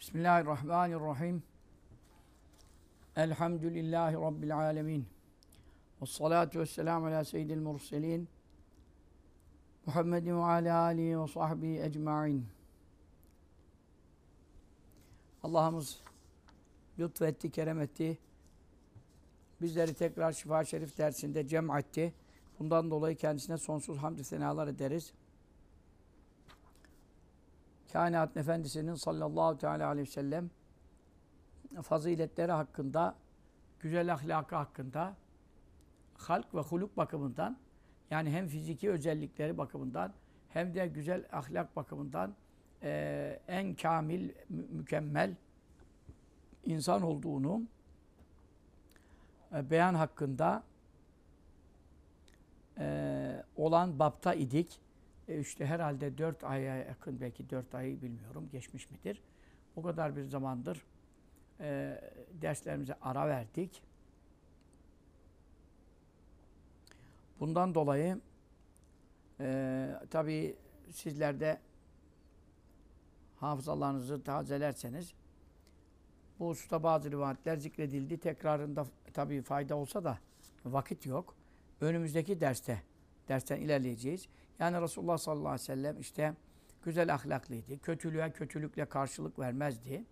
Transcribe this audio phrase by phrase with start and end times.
[0.00, 1.42] Bismillahirrahmanirrahim.
[3.16, 5.06] Elhamdülillahi Rabbil alemin.
[6.02, 8.28] Ve salatu ve selamu ala seyyidil murselin.
[9.86, 12.46] Muhammedin ve ala alihi ve sahbihi ecma'in.
[15.42, 16.00] Allah'ımız
[16.98, 18.18] lütfetti, kerem etti.
[19.60, 22.14] Bizleri tekrar Şifa Şerif dersinde cem etti.
[22.58, 25.12] Bundan dolayı kendisine sonsuz hamdü senalar ederiz.
[27.92, 30.50] Kainat Efendisi'nin sallallahu teala aleyhi ve sellem
[31.82, 33.14] faziletleri hakkında,
[33.80, 35.16] güzel ahlakı hakkında,
[36.14, 37.56] halk ve huluk bakımından,
[38.10, 40.12] yani hem fiziki özellikleri bakımından,
[40.48, 42.34] hem de güzel ahlak bakımından
[42.82, 45.34] e, en kamil, mü mükemmel
[46.64, 47.62] insan olduğunu
[49.54, 50.62] e, beyan hakkında
[52.78, 54.80] e, olan bapta idik.
[55.30, 59.22] E işte herhalde dört aya yakın, belki dört ayı bilmiyorum, geçmiş midir?
[59.76, 60.84] O kadar bir zamandır
[61.60, 62.00] e,
[62.32, 63.82] derslerimize ara verdik.
[67.40, 68.20] Bundan dolayı
[69.40, 70.56] e, tabii
[70.90, 71.60] sizler de
[73.36, 75.14] hafızalarınızı tazelerseniz
[76.38, 78.18] bu hususta bazı rivayetler zikredildi.
[78.18, 80.18] Tekrarında tabii fayda olsa da
[80.64, 81.34] vakit yok.
[81.80, 82.82] Önümüzdeki derste,
[83.28, 84.28] dersten ilerleyeceğiz.
[84.60, 86.34] Yani Resulullah sallallahu aleyhi ve sellem işte
[86.82, 87.78] güzel ahlaklıydı.
[87.78, 90.04] Kötülüğe kötülükle karşılık vermezdi.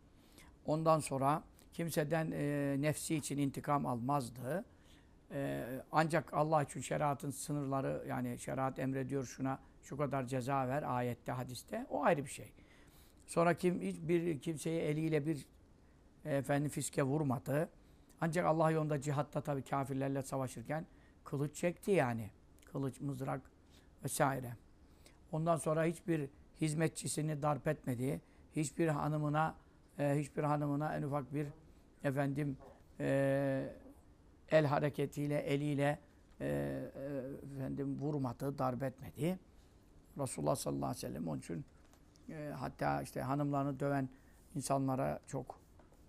[0.66, 4.64] Ondan sonra kimseden e, nefsi için intikam almazdı.
[5.32, 11.32] E, ancak Allah için şeriatın sınırları yani şeriat emrediyor şuna şu kadar ceza ver ayette,
[11.32, 11.86] hadiste.
[11.90, 12.52] O ayrı bir şey.
[13.26, 15.46] Sonra kim hiçbir kimseyi eliyle bir
[16.24, 17.68] efendim fiske vurmadı.
[18.20, 20.86] Ancak Allah yolunda cihatta tabii kafirlerle savaşırken
[21.24, 22.30] kılıç çekti yani.
[22.64, 23.40] Kılıç, mızrak
[24.04, 24.56] vesaire.
[25.32, 26.28] Ondan sonra hiçbir
[26.60, 28.20] hizmetçisini darp etmedi.
[28.56, 29.54] Hiçbir hanımına
[29.98, 31.46] e, hiçbir hanımına en ufak bir
[32.04, 32.56] efendim
[33.00, 33.68] e,
[34.50, 35.98] el hareketiyle, eliyle
[36.40, 39.38] e, e, efendim vurmadı, darp etmedi.
[40.18, 41.64] Resulullah sallallahu aleyhi ve sellem onun için
[42.28, 44.08] e, hatta işte hanımlarını döven
[44.54, 45.60] insanlara çok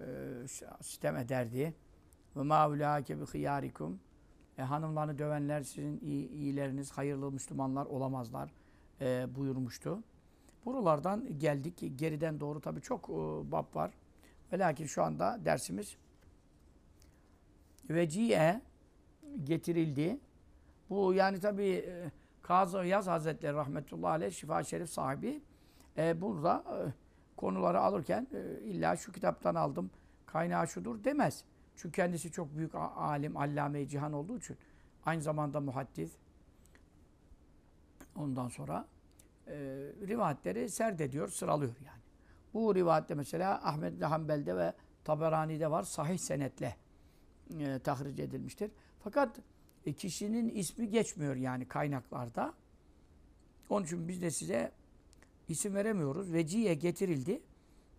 [0.01, 0.05] e,
[0.81, 1.73] sistem ederdi.
[2.35, 3.99] Ve ma ulâke bi hıyârikum
[4.59, 8.49] e, hanımlarını dövenler sizin iyi, iyileriniz, hayırlı Müslümanlar olamazlar
[9.01, 10.03] e, buyurmuştu.
[10.65, 11.91] Buralardan geldik.
[11.95, 13.13] Geriden doğru tabii çok e,
[13.51, 13.91] bab var.
[14.53, 15.97] Ve lakin şu anda dersimiz
[17.89, 18.61] veciye
[19.43, 20.19] getirildi.
[20.89, 25.41] Bu yani tabii e, Kazı Yaz Hazretleri rahmetullahi aleyh şifa şerif sahibi
[25.97, 26.93] e, burada e,
[27.37, 29.91] konuları alırken e, illa şu kitaptan aldım
[30.25, 31.43] kaynağı şudur demez.
[31.81, 34.57] Çünkü kendisi çok büyük alim, allame-i cihan olduğu için
[35.05, 36.11] aynı zamanda muhaddis.
[38.15, 38.87] Ondan sonra
[39.47, 39.53] e,
[40.07, 42.01] rivayetleri serdediyor, sıralıyor yani.
[42.53, 44.73] Bu rivayette mesela Ahmet Hanbel'de ve
[45.03, 45.83] Taberani'de var.
[45.83, 46.75] Sahih senetle
[47.59, 48.71] e, tahric edilmiştir.
[49.03, 49.39] Fakat
[49.85, 52.53] e, kişinin ismi geçmiyor yani kaynaklarda.
[53.69, 54.71] Onun için biz de size
[55.47, 56.33] isim veremiyoruz.
[56.33, 57.41] Veciye getirildi.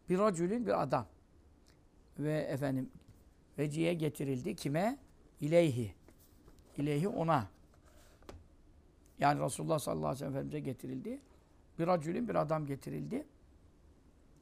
[0.08, 1.06] Bir racülün bir adam.
[2.18, 2.90] Ve efendim
[3.60, 4.56] veciye getirildi.
[4.56, 4.98] Kime?
[5.40, 5.94] İleyhi.
[6.78, 7.48] İleyhi ona.
[9.18, 11.20] Yani Resulullah sallallahu aleyhi ve sellem Efendimiz'e getirildi.
[11.78, 13.26] Bir racülün bir adam getirildi.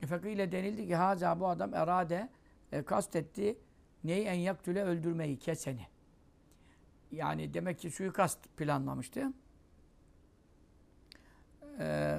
[0.03, 2.29] E, ile denildi ki haza bu adam erade
[2.73, 3.59] e, kastetti
[4.05, 5.87] neyi en yaktüle öldürmeyi keseni.
[7.13, 9.33] Yani demek ki suikast planlamıştı.
[11.79, 12.19] Ee,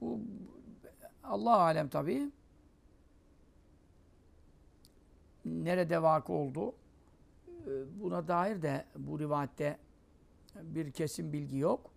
[0.00, 0.20] bu
[1.24, 2.30] Allah alem tabii
[5.46, 6.74] nerede vakı oldu?
[7.66, 7.70] Ee,
[8.00, 9.78] buna dair de bu rivayette
[10.62, 11.90] bir kesin bilgi yok.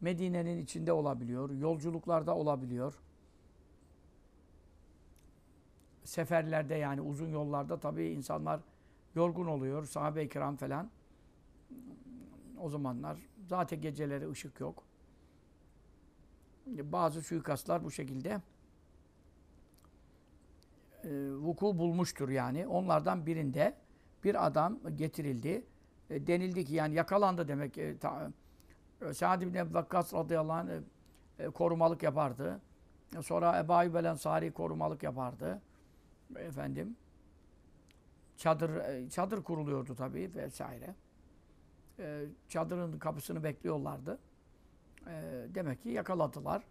[0.00, 2.98] Medine'nin içinde olabiliyor, yolculuklarda olabiliyor.
[6.04, 8.60] Seferlerde yani uzun yollarda tabii insanlar
[9.14, 9.84] yorgun oluyor.
[9.84, 10.90] Sahabe-i kiram falan.
[12.60, 13.18] O zamanlar
[13.48, 14.82] zaten geceleri ışık yok.
[16.66, 18.40] Bazı suikastlar bu şekilde
[21.06, 22.66] e, vuku bulmuştur yani.
[22.66, 23.76] Onlardan birinde
[24.24, 25.64] bir adam getirildi.
[26.10, 27.78] E, denildi ki yani yakalandı demek.
[27.78, 28.30] E, ta,
[29.02, 32.60] e, Sa'd ibn Vakkas radıyallahu anh e, e, korumalık yapardı.
[33.22, 35.62] Sonra Ebu Ayyub el korumalık yapardı.
[36.36, 36.96] Efendim
[38.36, 40.94] çadır e, çadır kuruluyordu tabii vesaire.
[41.98, 44.18] E, çadırın kapısını bekliyorlardı.
[45.06, 46.62] E, demek ki yakaladılar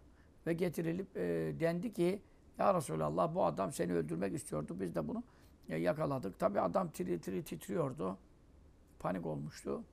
[0.46, 2.22] ve getirilip e, dendi ki
[2.58, 4.76] ya Resulallah bu adam seni öldürmek istiyordu.
[4.80, 5.22] Biz de bunu
[5.68, 6.38] yakaladık.
[6.38, 8.18] Tabi adam tiri tiri titriyordu.
[8.98, 9.84] Panik olmuştu.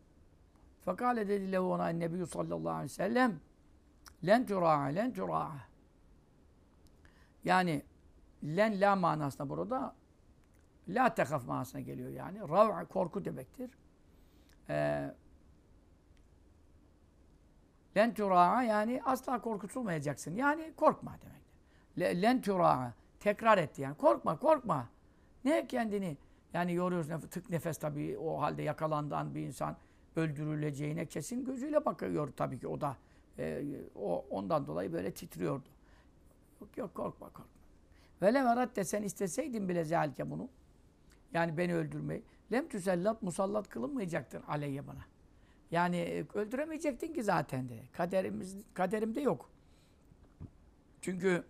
[0.86, 3.40] Fakale dedi lehu ona Nebi sallallahu aleyhi ve sellem
[4.26, 5.52] len tura'a len tura'a
[7.44, 7.84] yani
[8.44, 9.96] len la manasına burada
[10.88, 12.40] la tekaf manasına geliyor yani.
[12.40, 13.72] Rav korku demektir.
[14.70, 15.14] Ee,
[17.98, 20.36] len tura'a yani asla korkutulmayacaksın.
[20.36, 21.43] Yani korkma demek.
[22.00, 23.98] Le- Len tura'a tekrar etti yani.
[23.98, 24.90] Korkma, korkma.
[25.46, 26.18] Ne kendini
[26.54, 27.20] yani yoruyorsun.
[27.20, 29.78] Tık nefes tabii o halde yakalandan bir insan
[30.16, 32.98] öldürüleceğine kesin gözüyle bakıyor tabii ki o da.
[33.40, 33.64] Ee,
[33.96, 35.70] o ondan dolayı böyle titriyordu.
[36.62, 37.46] Yok yok korkma korkma.
[38.22, 40.50] Vele verat de sen isteseydin bile zelke bunu.
[41.34, 42.24] Yani beni öldürmeyi.
[42.52, 45.06] Lem tüsellat musallat kılınmayacaktır aleyye bana.
[45.72, 47.80] Yani e, öldüremeyecektin ki zaten de.
[47.94, 49.50] Kaderimiz kaderimde yok.
[51.02, 51.44] Çünkü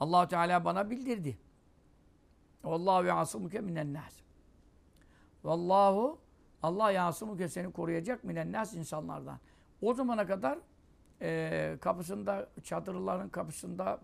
[0.00, 1.38] Allahu Teala bana bildirdi.
[2.64, 4.14] Vallahu yasumuke minen nas.
[5.44, 6.18] Vallahu
[6.62, 9.38] Allah yasumuke seni koruyacak minen nas insanlardan.
[9.82, 10.58] O zamana kadar
[11.22, 14.00] e, kapısında çadırların kapısında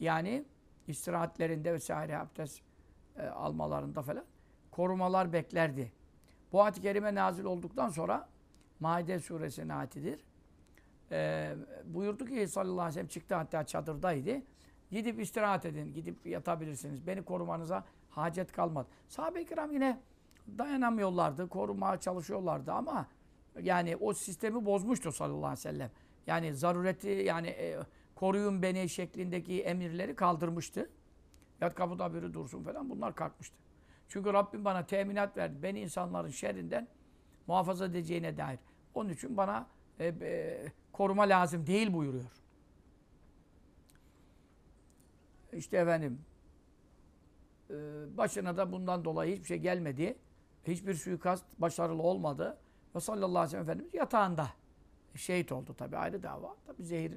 [0.00, 0.44] yani
[0.86, 2.62] istirahatlerinde vesaire abdest
[3.16, 4.24] e, almalarında falan
[4.70, 5.92] korumalar beklerdi.
[6.52, 8.28] Bu ayet-i kerime nazil olduktan sonra
[8.80, 10.20] Maide suresinin ayetidir.
[11.10, 11.54] E,
[11.84, 14.42] buyurdu ki sallallahu aleyhi ve sellem çıktı hatta çadırdaydı.
[14.90, 17.06] Gidip istirahat edin, gidip yatabilirsiniz.
[17.06, 18.88] Beni korumanıza hacet kalmadı.
[19.08, 20.00] Sahabe-i kiram yine
[20.58, 23.06] dayanamıyorlardı, korumaya çalışıyorlardı ama
[23.62, 25.90] yani o sistemi bozmuştu sallallahu aleyhi ve sellem.
[26.26, 27.78] Yani zarureti yani e,
[28.14, 30.90] koruyun beni şeklindeki emirleri kaldırmıştı.
[31.60, 33.56] Yat kapıda biri dursun falan bunlar kalkmıştı.
[34.08, 35.62] Çünkü Rabbim bana teminat verdi.
[35.62, 36.88] Beni insanların şerrinden
[37.46, 38.58] muhafaza edeceğine dair.
[38.94, 39.66] Onun için bana
[40.00, 42.30] e, e, koruma lazım değil buyuruyor.
[45.56, 46.18] İşte efendim
[47.70, 47.74] e,
[48.16, 50.18] başına da bundan dolayı hiçbir şey gelmedi.
[50.64, 52.58] Hiçbir suikast başarılı olmadı.
[52.94, 54.48] Ve sallallahu aleyhi ve sellem Efendimiz yatağında
[55.14, 56.56] şehit oldu tabi ayrı dava.
[56.66, 57.12] Tabi zehir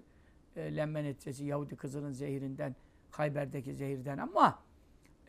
[0.56, 2.76] e, neticesi Yahudi kızının zehirinden
[3.12, 4.60] Hayber'deki zehirden ama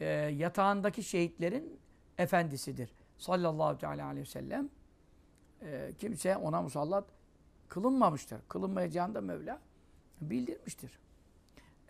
[0.00, 1.78] e, yatağındaki şehitlerin
[2.18, 2.92] efendisidir.
[3.18, 4.68] Sallallahu teala aleyhi ve sellem
[5.62, 7.04] e, kimse ona musallat
[7.68, 8.40] kılınmamıştır.
[8.48, 9.60] Kılınmayacağını da Mevla
[10.20, 10.98] bildirmiştir.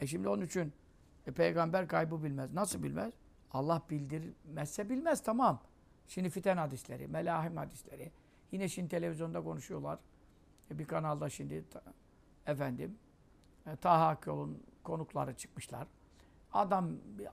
[0.00, 0.72] E şimdi onun için
[1.26, 2.52] e, peygamber kaybı bilmez.
[2.52, 3.12] Nasıl bilmez?
[3.50, 5.62] Allah bildirmezse bilmez tamam.
[6.06, 8.12] Şimdi fiten hadisleri, melahim hadisleri.
[8.52, 9.99] Yine şimdi televizyonda konuşuyorlar.
[10.70, 11.64] E, bir kanalda şimdi
[12.46, 12.99] efendim
[13.67, 15.87] e, Taha Akyol'un konukları çıkmışlar.
[16.52, 16.90] Adam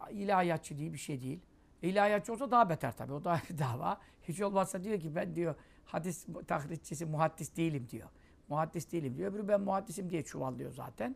[0.09, 1.39] ilahiyatçı değil bir şey değil.
[1.81, 3.13] İlahiyatçı olsa daha beter tabii.
[3.13, 3.97] O da dava.
[4.23, 5.55] Hiç olmazsa diyor ki ben diyor
[5.85, 8.09] hadis tahritçisi, muhaddis değilim diyor.
[8.49, 9.31] Muhaddis değilim diyor.
[9.31, 11.15] Öbürü ben muhaddisim diye çuvallıyor zaten.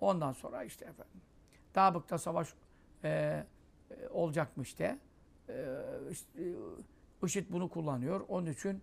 [0.00, 1.20] Ondan sonra işte efendim.
[1.74, 2.54] Dağbık'ta savaş
[3.04, 4.98] e, e, olacakmış de.
[5.48, 5.66] E,
[6.10, 6.54] işte, e,
[7.26, 8.24] IŞİD bunu kullanıyor.
[8.28, 8.82] Onun için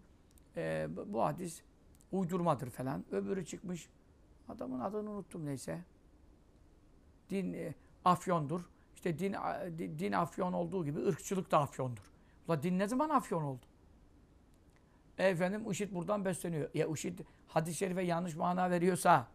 [0.58, 1.62] e, bu hadis
[2.12, 3.06] uydurmadır falan.
[3.12, 3.90] Öbürü çıkmış.
[4.50, 5.82] Adamın adını unuttum neyse.
[7.30, 7.74] Din e,
[8.06, 8.62] afyondur.
[8.96, 9.36] İşte din,
[10.00, 12.12] din afyon olduğu gibi ırkçılık da afyondur.
[12.48, 13.66] Ula din ne zaman afyon oldu?
[15.18, 16.70] E efendim IŞİD buradan besleniyor.
[16.74, 19.28] Ya IŞİD hadis-i şerife yanlış mana veriyorsa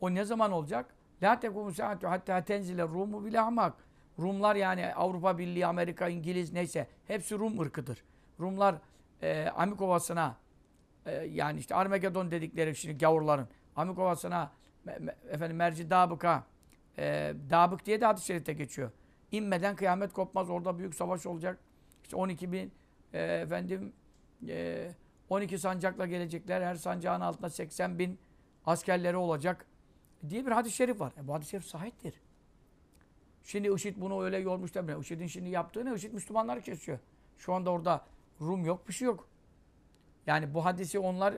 [0.00, 0.94] o ne zaman olacak?
[1.24, 3.74] La tekumu saatu hatta tenzile Rumu bile hamak.
[4.18, 8.04] Rumlar yani Avrupa Birliği, Amerika, İngiliz neyse hepsi Rum ırkıdır.
[8.40, 8.74] Rumlar
[9.22, 10.36] e, Amikovası'na
[11.06, 14.52] e, yani işte Armagedon dedikleri şimdi gavurların Amikovası'na
[15.30, 16.44] efendim Merci Dabık'a
[16.98, 18.90] e, Dabık diye de hadis-i şerifte geçiyor.
[19.32, 20.50] İnmeden kıyamet kopmaz.
[20.50, 21.58] Orada büyük savaş olacak.
[22.02, 22.72] İşte 12 bin
[23.12, 23.92] e, efendim
[24.48, 24.90] e,
[25.28, 26.62] 12 sancakla gelecekler.
[26.62, 28.18] Her sancağın altında 80 bin
[28.66, 29.66] askerleri olacak
[30.30, 31.12] diye bir hadis-i şerif var.
[31.18, 32.14] E, bu hadis-i şerif sahiptir.
[33.42, 35.02] Şimdi IŞİD bunu öyle yormuş demiyor.
[35.02, 35.94] IŞİD'in şimdi yaptığı ne?
[35.94, 36.98] IŞİD Müslümanları kesiyor.
[37.38, 38.04] Şu anda orada
[38.40, 39.28] Rum yok, bir şey yok.
[40.26, 41.34] Yani bu hadisi onlar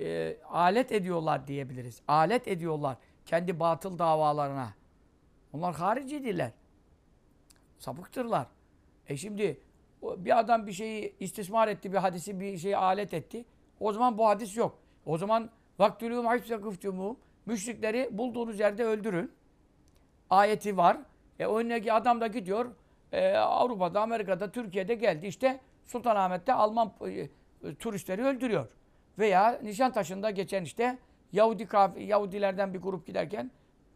[0.00, 2.02] e, alet ediyorlar diyebiliriz.
[2.08, 4.74] Alet ediyorlar kendi batıl davalarına.
[5.52, 6.52] Onlar haricidirler.
[7.78, 8.46] Sapıktırlar.
[9.08, 9.60] E şimdi
[10.02, 13.44] bir adam bir şeyi istismar etti, bir hadisi bir şeyi alet etti.
[13.80, 14.78] O zaman bu hadis yok.
[15.06, 19.32] O zaman vaktülûm haysakıftûmûm müşrikleri bulduğunuz yerde öldürün.
[20.30, 20.98] Ayeti var.
[21.38, 22.66] E önündeki adam da gidiyor
[23.12, 25.26] e, Avrupa'da, Amerika'da, Türkiye'de geldi.
[25.26, 28.68] İşte Sultanahmet'te Alman e, turistleri öldürüyor.
[29.18, 30.98] Veya Nişantaşı'nda geçen işte
[31.32, 33.50] Yahudi Yahudilerden bir grup giderken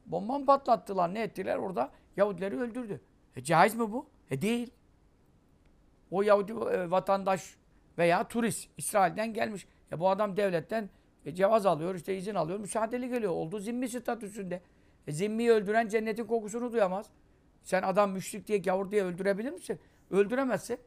[0.07, 1.91] bomba mı patlattılar, ne ettiler orada?
[2.17, 3.01] Yahudileri öldürdü.
[3.37, 4.07] E caiz mi bu?
[4.31, 4.71] E değil.
[6.11, 7.57] O Yahudi e, vatandaş
[7.99, 9.67] veya turist İsrail'den gelmiş.
[9.93, 10.91] E bu adam devletten
[11.27, 13.33] e, cevaz alıyor, işte izin alıyor, müsaadeli geliyor.
[13.33, 14.63] Olduğu zimmi statüsünde.
[15.07, 17.07] E, zimmiyi öldüren cennetin kokusunu duyamaz.
[17.63, 19.79] Sen adam müşrik diye, gavur diye öldürebilir misin?
[20.11, 20.79] Öldüremezsin.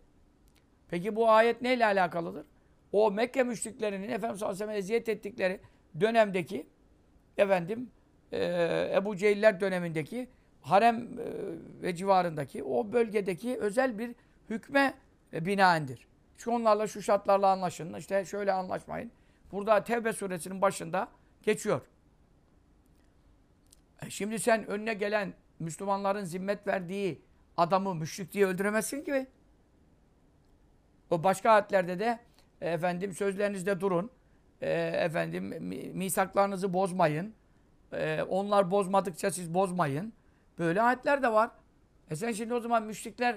[0.90, 2.46] Peki bu ayet neyle alakalıdır?
[2.92, 5.60] O Mekke müşriklerinin Efendimiz sallallahu aleyhi ve eziyet ettikleri
[6.00, 6.68] dönemdeki
[7.38, 7.90] efendim
[8.32, 10.28] e, Ebu Cehiller dönemindeki
[10.62, 11.26] harem e,
[11.82, 14.16] ve civarındaki o bölgedeki özel bir
[14.50, 14.94] hükme
[15.34, 16.08] e, binaendir.
[16.38, 17.94] Şu onlarla şu şartlarla anlaşın.
[17.94, 19.12] işte şöyle anlaşmayın.
[19.54, 21.08] Burada Tevbe suresinin başında
[21.42, 21.82] geçiyor.
[24.06, 27.22] E şimdi sen önüne gelen Müslümanların zimmet verdiği
[27.58, 29.28] adamı müşrik diye öldüremezsin ki.
[31.10, 32.20] O başka ayetlerde de
[32.62, 34.12] e, efendim sözlerinizde durun.
[34.62, 35.44] E, efendim
[35.94, 37.34] misaklarınızı bozmayın.
[37.92, 40.14] E, onlar bozmadıkça siz bozmayın.
[40.60, 41.52] Böyle ayetler de var.
[42.10, 43.36] E sen şimdi o zaman müşrikler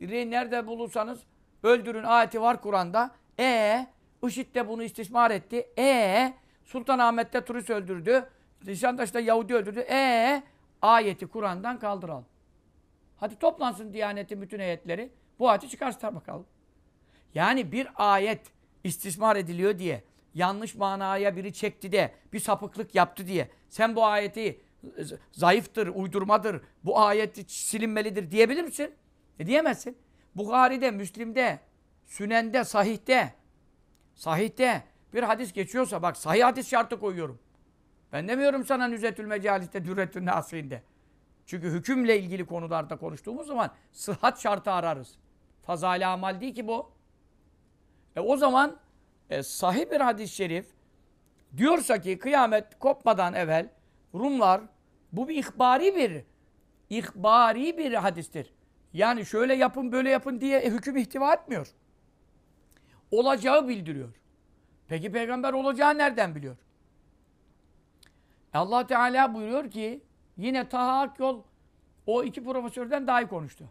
[0.00, 1.20] nerede bulursanız
[1.62, 3.10] öldürün ayeti var Kur'an'da.
[3.38, 3.86] E
[4.26, 5.68] IŞİD de bunu istismar etti.
[5.78, 6.32] E
[6.64, 8.30] Sultanahmet'te turist öldürdü.
[8.66, 9.80] Nişantaş'ta Yahudi öldürdü.
[9.80, 10.42] E
[10.82, 12.26] ayeti Kur'an'dan kaldıralım.
[13.16, 15.10] Hadi toplansın Diyanet'in bütün heyetleri.
[15.38, 16.46] Bu ayeti çıkarsınlar bakalım.
[17.34, 18.40] Yani bir ayet
[18.84, 24.60] istismar ediliyor diye, yanlış manaya biri çekti de, bir sapıklık yaptı diye, sen bu ayeti
[25.32, 28.94] zayıftır, uydurmadır, bu ayet silinmelidir diyebilir misin?
[29.38, 29.98] E diyemezsin.
[30.34, 31.58] Bukhari'de, Müslim'de,
[32.06, 33.34] Sünen'de, Sahih'te,
[34.18, 34.82] Sahih'te
[35.14, 37.38] bir hadis geçiyorsa, bak sahih hadis şartı koyuyorum.
[38.12, 40.82] Ben demiyorum sana Nüzetül Mecalis'te, Dürretül Nasir'inde.
[41.46, 45.18] Çünkü hükümle ilgili konularda konuştuğumuz zaman sıhhat şartı ararız.
[45.62, 46.90] Fazale amal değil ki bu.
[48.16, 48.76] E o zaman
[49.30, 50.66] e, sahih bir hadis-i şerif
[51.56, 53.70] diyorsa ki kıyamet kopmadan evvel
[54.14, 54.60] Rumlar
[55.12, 56.24] bu bir ihbari bir
[56.90, 58.52] ihbari bir hadistir.
[58.92, 61.74] Yani şöyle yapın böyle yapın diye hüküm ihtiva etmiyor.
[63.10, 64.14] Olacağı bildiriyor.
[64.88, 66.56] Peki peygamber olacağı nereden biliyor?
[68.54, 70.02] Allah Teala buyuruyor ki
[70.36, 71.42] yine Taha yol
[72.06, 73.64] o iki profesörden daha iyi konuştu.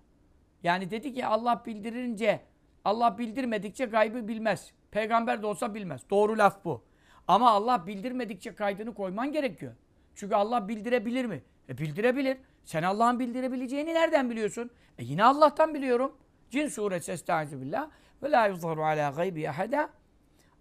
[0.63, 2.41] Yani dedi ki Allah bildirince
[2.85, 4.71] Allah bildirmedikçe gaybı bilmez.
[4.91, 6.09] Peygamber de olsa bilmez.
[6.09, 6.83] Doğru laf bu.
[7.27, 9.73] Ama Allah bildirmedikçe kaydını koyman gerekiyor.
[10.15, 11.43] Çünkü Allah bildirebilir mi?
[11.69, 12.37] E bildirebilir.
[12.63, 14.69] Sen Allah'ın bildirebileceğini nereden biliyorsun?
[14.97, 16.17] E yine Allah'tan biliyorum.
[16.49, 17.61] Cin suresi Estaizu.
[18.23, 19.89] Ve la yuzharu ala gaybi ahada.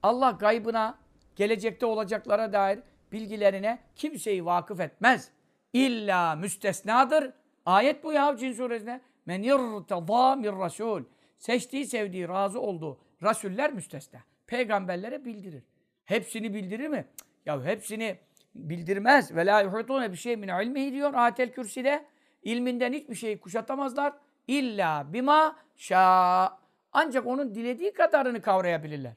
[0.02, 0.98] Allah gaybına,
[1.36, 2.78] gelecekte olacaklara dair
[3.12, 5.30] bilgilerine kimseyi vakıf etmez.
[5.72, 7.32] İlla müstesnadır.
[7.66, 9.00] Ayet bu ya Cin suresine.
[9.26, 11.04] Men yirtada mir rasul.
[11.38, 14.20] Seçtiği, sevdiği, razı olduğu rasuller müstesna.
[14.46, 15.64] Peygamberlere bildirir.
[16.04, 17.06] Hepsini bildirir mi?
[17.46, 18.18] Ya hepsini
[18.54, 19.36] bildirmez.
[19.36, 22.06] Ve la yuhutune bir şey min ilmihi diyor ayetel kürsüde.
[22.42, 24.12] İlminden hiçbir şeyi kuşatamazlar.
[24.48, 26.58] İlla bima şa.
[26.98, 29.12] Ancak onun dilediği kadarını kavrayabilirler.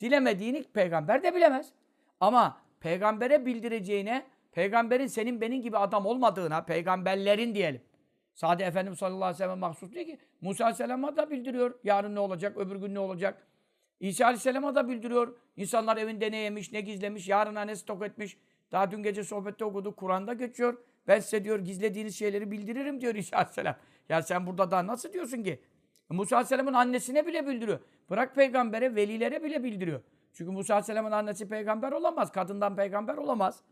[0.00, 1.72] Dilemediğini peygamber de bilemez.
[2.20, 7.82] Ama peygambere bildireceğine, peygamberin senin benim gibi adam olmadığına, peygamberlerin diyelim.
[8.34, 10.18] Sade Efendimiz sallallahu aleyhi ve sellem mahsus değil ki.
[10.40, 13.46] Musa aleyhisselam'a da bildiriyor yarın ne olacak, öbür gün ne olacak.
[14.00, 15.36] İsa aleyhisselam'a da bildiriyor.
[15.56, 18.36] İnsanlar evinde ne yemiş, ne gizlemiş, yarına ne stok etmiş.
[18.72, 20.78] Daha dün gece sohbette okuduk, Kur'an'da geçiyor.
[21.08, 23.76] Ben size diyor gizlediğiniz şeyleri bildiririm diyor İsa aleyhisselam.
[24.08, 25.60] Ya sen burada daha nasıl diyorsun ki?
[26.10, 27.80] Musa aleyhisselamın annesine bile bildiriyor.
[28.10, 30.00] Bırak peygambere, velilere bile bildiriyor.
[30.32, 32.32] Çünkü Musa aleyhisselamın annesi peygamber olamaz.
[32.32, 33.62] Kadından peygamber olamaz.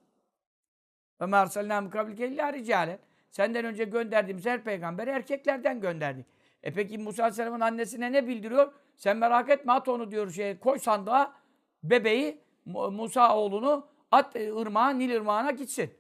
[1.21, 2.99] Ve merselnâ mukabilke illâ ricâlen.
[3.31, 6.27] Senden önce gönderdiğimiz her peygamberi erkeklerden gönderdik.
[6.63, 8.73] E peki Musa Aleyhisselam'ın annesine ne bildiriyor?
[8.97, 11.35] Sen merak etme at onu diyor şey koy sandığa
[11.83, 15.91] bebeği Musa oğlunu at e, ırmağa Nil ırmağına gitsin.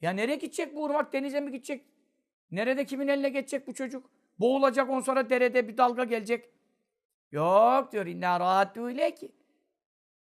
[0.00, 1.84] Ya nereye gidecek bu ırmak denize mi gidecek?
[2.50, 4.10] Nerede kimin eline geçecek bu çocuk?
[4.40, 6.50] Boğulacak on sonra derede bir dalga gelecek.
[7.32, 9.32] Yok diyor inna rahattu ki.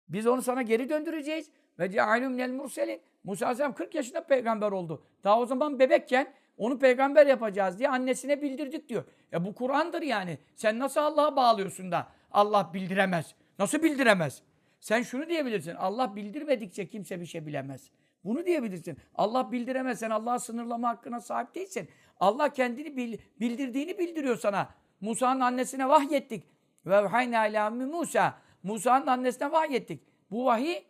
[0.09, 1.51] Biz onu sana geri döndüreceğiz.
[1.79, 3.01] Ve cealüm minel murselin.
[3.25, 5.05] Musa Aleyhisselam 40 yaşında peygamber oldu.
[5.25, 9.05] Daha o zaman bebekken onu peygamber yapacağız diye annesine bildirdik diyor.
[9.33, 10.39] Ya bu Kur'an'dır yani.
[10.57, 13.35] Sen nasıl Allah'a bağlıyorsun da Allah bildiremez?
[13.59, 14.43] Nasıl bildiremez?
[14.81, 15.75] Sen şunu diyebilirsin.
[15.75, 17.91] Allah bildirmedikçe kimse bir şey bilemez.
[18.25, 18.99] Bunu diyebilirsin.
[19.15, 19.99] Allah bildiremez.
[19.99, 21.89] Sen Allah'a sınırlama hakkına sahip değilsin.
[22.21, 24.75] Allah kendini bil, bildirdiğini bildiriyor sana.
[25.01, 26.45] Musa'nın annesine vahyettik.
[26.87, 28.39] Ve hayna ila Musa.
[28.63, 30.03] Musa'nın annesine vahyettik.
[30.31, 30.85] Bu vahiy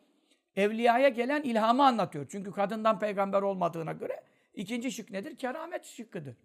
[0.56, 2.26] evliyaya gelen ilhamı anlatıyor.
[2.30, 4.22] Çünkü kadından peygamber olmadığına göre
[4.54, 5.36] ikinci şık nedir?
[5.36, 6.36] Keramet şıkkıdır.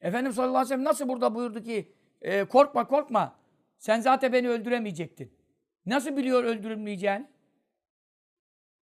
[0.00, 3.36] Efendimiz sallallahu aleyhi ve sellem nasıl burada buyurdu ki e, korkma korkma
[3.78, 5.32] sen zaten beni öldüremeyecektin.
[5.86, 7.26] Nasıl biliyor öldürülmeyeceğini?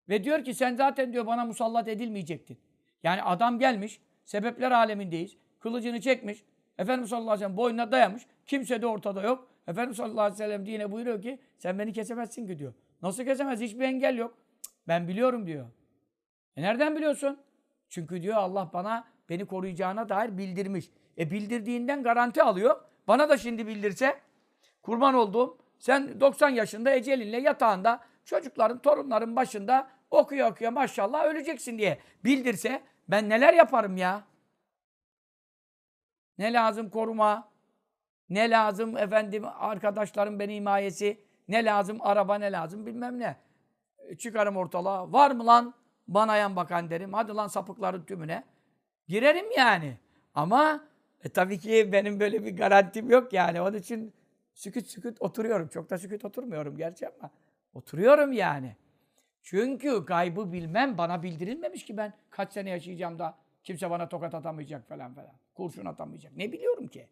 [0.10, 2.60] Ve diyor ki sen zaten diyor bana musallat edilmeyecektin.
[3.04, 5.38] Yani adam gelmiş, sebepler alemindeyiz.
[5.60, 6.44] Kılıcını çekmiş.
[6.78, 8.24] Efendimiz sallallahu aleyhi ve sellem boynuna dayamış.
[8.46, 9.48] Kimse de ortada yok.
[9.68, 12.74] Efendimiz sallallahu aleyhi ve sellem dine buyuruyor ki sen beni kesemezsin ki diyor.
[13.02, 13.62] Nasıl kesemez?
[13.62, 14.38] Hiçbir engel yok.
[14.88, 15.68] ben biliyorum diyor.
[16.56, 17.40] E nereden biliyorsun?
[17.90, 20.90] Çünkü diyor Allah bana beni koruyacağına dair bildirmiş.
[21.18, 22.82] E bildirdiğinden garanti alıyor.
[23.08, 24.20] Bana da şimdi bildirse
[24.82, 32.00] kurban olduğum sen 90 yaşında ecelinle yatağında çocukların, torunların başında okuya okuya maşallah öleceksin diye
[32.24, 34.24] bildirse Ben neler yaparım ya?
[36.38, 37.50] Ne lazım koruma?
[38.30, 41.22] Ne lazım efendim arkadaşlarım beni himayesi?
[41.48, 43.36] Ne lazım araba ne lazım bilmem ne.
[44.00, 45.14] E, Çıkarım ortalığa.
[45.14, 45.74] Var mı lan
[46.08, 47.14] bana yan bakan derim.
[47.14, 48.44] Hadi lan sapıkların tümüne.
[49.08, 49.98] Girerim yani.
[50.36, 50.84] Ama
[51.24, 53.62] e, tabii ki benim böyle bir garantim yok yani.
[53.62, 54.14] Onun için
[54.54, 55.68] süküt süküt oturuyorum.
[55.68, 57.30] Çok da süküt oturmuyorum gerçi ama
[57.74, 58.76] oturuyorum yani.
[59.50, 64.88] Çünkü gaybı bilmem bana bildirilmemiş ki ben kaç sene yaşayacağım da kimse bana tokat atamayacak
[64.88, 65.32] falan falan.
[65.54, 66.38] Kurşun atamayacak.
[66.38, 67.08] Ne biliyorum ki?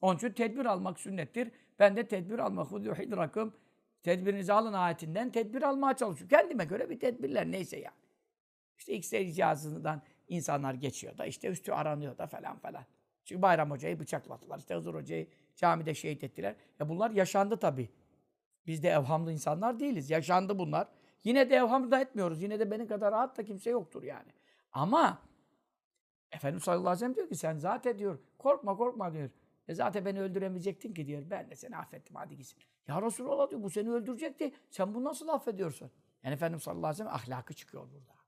[0.00, 1.50] Onun için tedbir almak sünnettir.
[1.78, 3.54] Ben de tedbir almak hudû hidrakum
[4.02, 6.36] tedbirinizi alın ayetinden tedbir almaya çalışıyorum.
[6.36, 7.96] Kendime göre bir tedbirler neyse yani.
[8.78, 12.84] İşte X-ray insanlar geçiyor da işte üstü aranıyor da falan falan.
[13.24, 14.58] Çünkü Bayram Hoca'yı bıçakladılar.
[14.58, 15.26] İşte Huzur Hoca'yı
[15.56, 16.54] camide şehit ettiler.
[16.78, 17.88] Ya bunlar yaşandı tabii.
[18.66, 20.10] Biz de evhamlı insanlar değiliz.
[20.10, 20.88] Yaşandı bunlar.
[21.24, 22.42] Yine de evham da etmiyoruz.
[22.42, 24.32] Yine de benim kadar rahat da kimse yoktur yani.
[24.72, 25.22] Ama
[26.32, 29.30] Efendimiz sallallahu aleyhi ve sellem diyor ki sen zaten diyor korkma korkma diyor.
[29.68, 31.22] E zaten beni öldüremeyecektin ki diyor.
[31.30, 32.58] Ben de seni affettim hadi gitsin.
[32.88, 34.52] Ya Resulallah diyor bu seni öldürecekti.
[34.70, 35.90] Sen bunu nasıl affediyorsun?
[36.22, 38.20] Yani Efendimiz sallallahu aleyhi ve sellem ahlakı çıkıyor burada.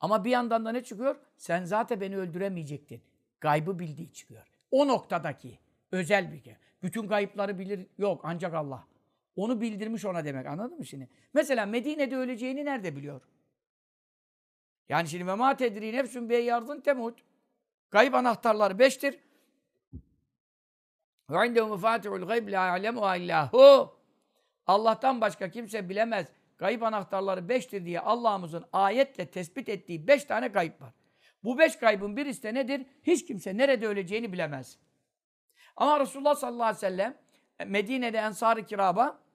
[0.00, 1.16] Ama bir yandan da ne çıkıyor?
[1.36, 3.02] Sen zaten beni öldüremeyecektin.
[3.40, 4.46] Gaybı bildiği çıkıyor.
[4.70, 5.58] O noktadaki
[5.92, 6.56] özel bilgi.
[6.82, 8.86] Bütün gayıpları bilir yok ancak Allah.
[9.40, 11.08] Onu bildirmiş ona demek anladın mı şimdi?
[11.34, 13.22] Mesela Medine'de öleceğini nerede biliyor?
[14.88, 17.24] Yani şimdi ve ma tedri nefsün be yardın temut.
[17.90, 19.18] Gayb anahtarları beştir.
[21.30, 23.96] Ve indehu mefatihul gayb la ya'lemuha illahu.
[24.66, 26.26] Allah'tan başka kimse bilemez.
[26.58, 30.92] Gayb anahtarları beştir diye Allah'ımızın ayetle tespit ettiği beş tane gayb var.
[31.44, 32.86] Bu beş gaybın birisi de nedir?
[33.02, 34.78] Hiç kimse nerede öleceğini bilemez.
[35.76, 37.16] Ama Resulullah sallallahu aleyhi ve sellem
[37.66, 39.29] Medine'de Ensar-ı Kiraba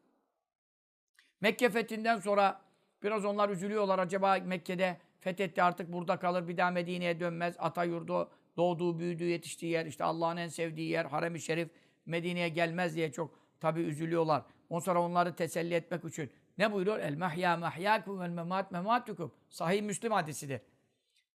[1.46, 2.62] Mekke fethinden sonra
[3.04, 4.00] biraz onlar üzülüyorlar.
[4.00, 7.56] Acaba Mekke'de fethetti artık burada kalır bir daha Medine'ye dönmez.
[7.60, 11.70] Ata yurdu, doğduğu, büyüdüğü, yetiştiği yer, işte Allah'ın en sevdiği yer, harem-i şerif
[12.06, 14.44] Medine'ye gelmez diye çok tabi üzülüyorlar.
[14.70, 17.00] Ondan sonra onları teselli etmek için ne buyuruyor?
[17.00, 19.32] El mahya mahyakum vel memat mematukum.
[19.50, 20.62] Sahih Müslim hadisidir.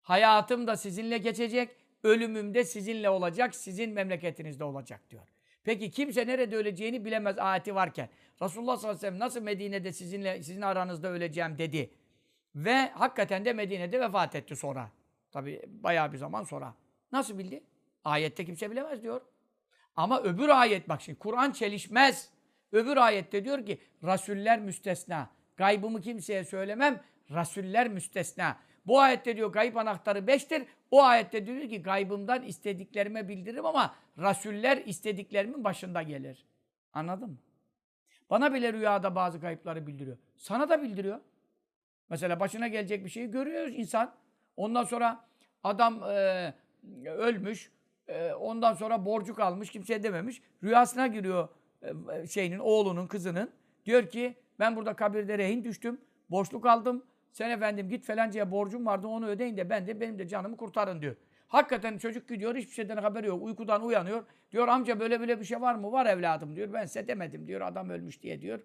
[0.02, 1.69] Hayatım da sizinle geçecek,
[2.04, 5.28] ölümüm de sizinle olacak, sizin memleketinizde olacak diyor.
[5.70, 8.10] Peki kimse nerede öleceğini bilemez ayeti varken.
[8.42, 11.90] Resulullah sallallahu aleyhi ve sellem nasıl Medine'de sizinle sizin aranızda öleceğim dedi.
[12.56, 14.92] Ve hakikaten de Medine'de vefat etti sonra.
[15.32, 16.74] Tabi bayağı bir zaman sonra.
[17.12, 17.64] Nasıl bildi?
[18.04, 19.22] Ayette kimse bilemez diyor.
[19.96, 22.30] Ama öbür ayet bak şimdi Kur'an çelişmez.
[22.72, 25.30] Öbür ayette diyor ki Rasuller müstesna.
[25.58, 27.02] Gaybımı kimseye söylemem.
[27.32, 28.58] Rasuller müstesna.
[28.89, 30.63] Bu ayette diyor gayb anahtarı beştir.
[30.91, 36.45] O ayette diyor ki gaybımdan istediklerime bildiririm ama Rasuller istediklerimin başında gelir.
[36.93, 37.38] Anladın mı?
[38.30, 40.17] Bana bile rüyada bazı kayıpları bildiriyor.
[40.38, 41.19] Sana da bildiriyor.
[42.10, 44.15] Mesela başına gelecek bir şeyi görüyoruz insan.
[44.58, 45.25] Ondan sonra
[45.63, 46.54] adam e,
[47.06, 47.71] ölmüş.
[48.08, 49.71] E, ondan sonra borcu kalmış.
[49.71, 50.41] Kimseye dememiş.
[50.63, 51.49] Rüyasına giriyor
[51.82, 53.52] e, şeyinin, oğlunun, kızının.
[53.86, 56.02] Diyor ki ben burada kabirde rehin düştüm.
[56.30, 57.04] Borçluk aldım.
[57.32, 61.02] Sen efendim git falancaya borcum vardı onu ödeyin de ben de benim de canımı kurtarın
[61.02, 61.15] diyor.
[61.48, 63.44] Hakikaten çocuk gidiyor hiçbir şeyden haberi yok.
[63.44, 64.24] Uykudan uyanıyor.
[64.52, 65.92] Diyor amca böyle böyle bir şey var mı?
[65.92, 66.74] Var evladım diyor.
[66.74, 67.62] Ben size demedim diyor.
[67.62, 68.60] Adam ölmüş diye diyor.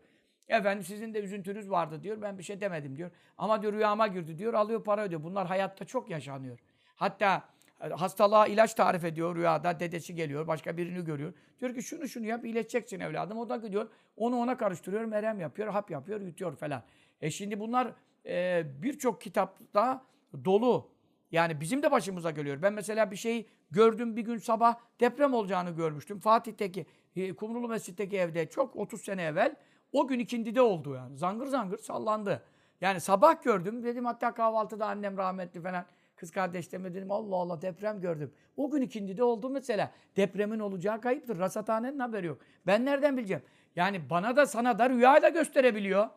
[0.49, 2.23] Efendim sizin de üzüntünüz vardı diyor.
[2.23, 3.11] Ben bir şey demedim diyor.
[3.39, 4.55] Ama diyor rüyama girdi diyor.
[4.55, 5.23] Alıyor para ödüyor.
[5.23, 6.59] Bunlar hayatta çok yaşanıyor.
[6.95, 7.43] Hatta
[7.81, 9.81] e, hastalığa ilaç tarif ediyor rüyada.
[9.81, 10.47] Dedesi geliyor.
[10.47, 11.33] Başka birini görüyor.
[11.61, 13.39] Diyor ki şunu şunu yap iyileşeceksin evladım.
[13.39, 13.89] O da gidiyor.
[14.17, 15.05] Onu ona karıştırıyor.
[15.05, 15.69] Merhem yapıyor.
[15.69, 16.21] Hap yapıyor.
[16.21, 16.83] Yutuyor falan.
[17.21, 17.93] E şimdi bunlar
[18.27, 20.05] e, birçok kitapta
[20.45, 20.91] dolu.
[21.33, 22.63] Yani bizim de başımıza geliyor.
[22.63, 26.21] Ben mesela bir şeyi gördüm bir gün sabah deprem olacağını görmüştüm.
[26.21, 29.57] Fatih'teki, e, Kumrulu Mescid'deki evde çok 30 sene evvel.
[29.93, 31.17] O gün ikindide oldu yani.
[31.17, 32.43] Zangır zangır sallandı.
[32.81, 33.85] Yani sabah gördüm.
[33.85, 35.85] Dedim hatta kahvaltıda annem rahmetli falan.
[36.17, 38.33] Kız kardeşlerime dedim Allah Allah deprem gördüm.
[38.57, 39.91] O gün ikindide oldu mesela.
[40.17, 41.39] Depremin olacağı kayıptır.
[41.39, 42.39] Rasathanenin haberi yok.
[42.67, 43.43] Ben nereden bileceğim?
[43.77, 46.09] Yani bana da sana da rüyayla gösterebiliyor.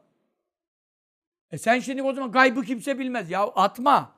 [1.51, 3.31] E sen şimdi o zaman gaybı kimse bilmez.
[3.31, 4.11] Ya atma.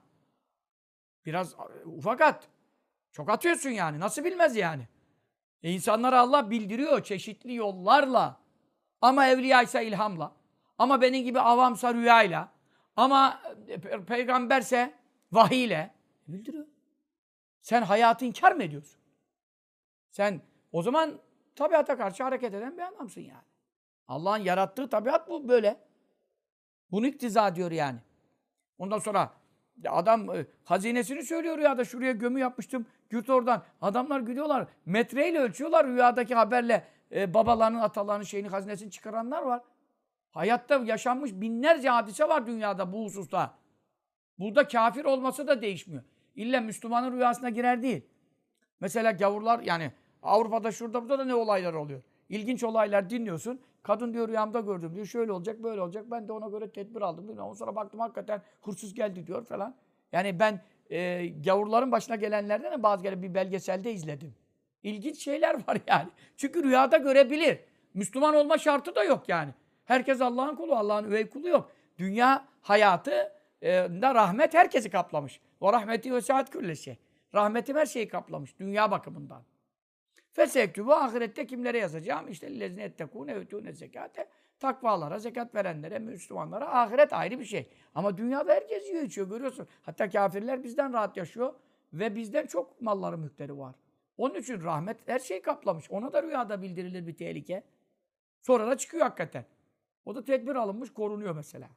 [1.26, 2.48] Biraz ufak at.
[3.12, 4.00] Çok atıyorsun yani.
[4.00, 4.88] Nasıl bilmez yani?
[5.64, 8.40] E insanlara Allah bildiriyor çeşitli yollarla.
[9.02, 10.36] Ama evliya ise ilhamla.
[10.78, 12.52] Ama benim gibi avamsa rüyayla.
[12.96, 14.94] Ama pe peygamberse
[15.32, 15.94] vahiyle.
[16.28, 16.66] Bildiriyor.
[17.62, 19.00] Sen hayatı inkar mı ediyorsun?
[20.10, 21.20] Sen o zaman
[21.56, 23.44] tabiata karşı hareket eden bir adamsın yani.
[24.08, 25.89] Allah'ın yarattığı tabiat bu böyle.
[26.92, 28.00] Bunu iktiza diyor yani.
[28.78, 29.34] Ondan sonra
[29.88, 31.86] adam e, hazinesini söylüyor rüyada.
[31.86, 32.86] Şuraya gömü yapmıştım.
[33.10, 33.64] Gürt oradan.
[33.82, 34.68] Adamlar gülüyorlar.
[34.86, 36.88] Metreyle ölçüyorlar rüyadaki haberle.
[37.12, 39.62] E, babalarının, atalarının şeyini, hazinesini çıkaranlar var.
[40.32, 43.54] Hayatta yaşanmış binlerce hadise var dünyada bu hususta.
[44.40, 46.04] Burada kafir olması da değişmiyor.
[46.36, 48.06] İlla Müslümanın rüyasına girer değil.
[48.80, 49.92] Mesela gavurlar yani
[50.24, 52.02] Avrupa'da şurada burada da ne olaylar oluyor.
[52.30, 53.62] İlginç olaylar dinliyorsun.
[53.90, 55.06] Kadın diyor rüyamda gördüm diyor.
[55.06, 56.06] Şöyle olacak böyle olacak.
[56.12, 57.28] Ben de ona göre tedbir aldım.
[57.28, 57.38] Diyor.
[57.38, 59.76] Ondan sonra baktım hakikaten hırsız geldi diyor falan.
[60.12, 64.36] Yani ben e, gavurların başına gelenlerden de bazı kere bir belgeselde izledim.
[64.84, 66.10] İlginç şeyler var yani.
[66.38, 67.60] Çünkü rüyada görebilir.
[67.94, 69.54] Müslüman olma şartı da yok yani.
[69.86, 71.72] Herkes Allah'ın kulu, Allah'ın üvey kulu yok.
[71.98, 73.72] Dünya hayatı e,
[74.02, 75.40] da rahmet herkesi kaplamış.
[75.60, 76.98] O rahmeti ve saat külle şey.
[77.36, 79.42] Rahmetim her şeyi kaplamış dünya bakımından.
[80.32, 82.28] Fesektubu ahirette kimlere yazacağım?
[82.28, 84.30] İşte lezine ettekûne ötûne zekate.
[84.60, 87.70] Takvalara, zekat verenlere, Müslümanlara ahiret ayrı bir şey.
[87.96, 89.68] Ama dünyada herkes yiyor içiyor görüyorsun.
[89.82, 91.54] Hatta kafirler bizden rahat yaşıyor
[91.94, 93.76] ve bizden çok malları mülkleri var.
[94.18, 95.92] Onun için rahmet her şeyi kaplamış.
[95.92, 97.64] Ona da rüyada bildirilir bir tehlike.
[98.42, 99.46] Sonra da çıkıyor hakikaten.
[100.06, 101.70] O da tedbir alınmış, korunuyor mesela.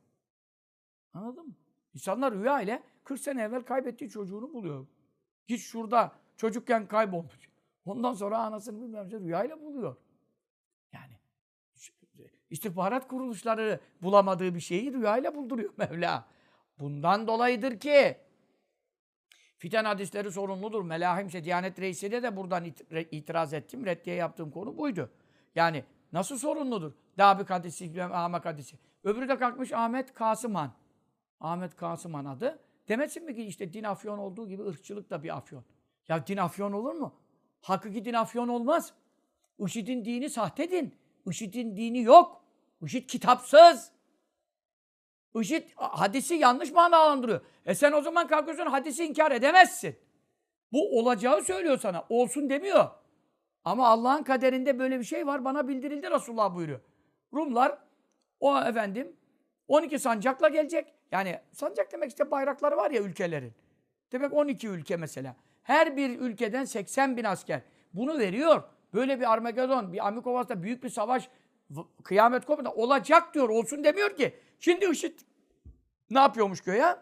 [1.15, 1.55] Anladın mı?
[1.95, 4.87] İnsanlar rüya ile 40 sene evvel kaybettiği çocuğunu buluyor.
[5.47, 7.52] Git şurada çocukken kaybolmuş.
[7.85, 9.97] Ondan sonra anasını bilmem ne rüyayla buluyor.
[10.92, 11.18] Yani
[12.51, 16.27] istihbarat kuruluşları bulamadığı bir şeyi rüyayla bulduruyor Mevla.
[16.79, 18.16] Bundan dolayıdır ki
[19.59, 20.83] fiten hadisleri sorumludur.
[20.83, 23.87] Melahimse Diyanet Reisi'ne de buradan it- itiraz ettim.
[23.87, 25.11] Reddiye yaptığım konu buydu.
[25.55, 26.92] Yani nasıl sorumludur?
[27.18, 28.79] Dabık hadisi, Ahmet hadisi.
[29.05, 30.73] Öbürü de kalkmış Ahmet Kasıman.
[31.40, 32.59] Ahmet Kasıman adı.
[32.88, 35.64] Demesin mi ki işte din afyon olduğu gibi ırkçılık da bir afyon.
[36.09, 37.14] Ya din afyon olur mu?
[37.62, 38.92] Hakiki din afyon olmaz.
[39.59, 40.94] IŞİD'in dini sahte din.
[41.27, 42.44] IŞİD'in dini yok.
[42.83, 43.92] IŞİD kitapsız.
[45.40, 47.40] IŞİD hadisi yanlış manalandırıyor.
[47.66, 49.96] E sen o zaman kalkıyorsun hadisi inkar edemezsin.
[50.72, 52.05] Bu olacağı söylüyor sana.
[52.09, 52.90] Olsun demiyor.
[53.64, 55.44] Ama Allah'ın kaderinde böyle bir şey var.
[55.44, 56.81] Bana bildirildi Resulullah buyuruyor.
[57.35, 57.79] Rumlar
[58.40, 59.16] o efendim
[59.68, 60.94] 12 sancakla gelecek.
[61.12, 63.53] Yani sancak demek işte bayrakları var ya ülkelerin.
[64.12, 65.37] Demek 12 ülke mesela.
[65.62, 67.61] Her bir ülkeden 80 bin asker.
[67.94, 68.62] Bunu veriyor.
[68.94, 71.29] Böyle bir Armagedon, bir Amikovas'ta büyük bir savaş
[72.03, 73.48] kıyamet kopmadan olacak diyor.
[73.48, 74.35] Olsun demiyor ki.
[74.61, 75.18] Şimdi IŞİD
[76.11, 76.96] ne yapıyormuş göğe?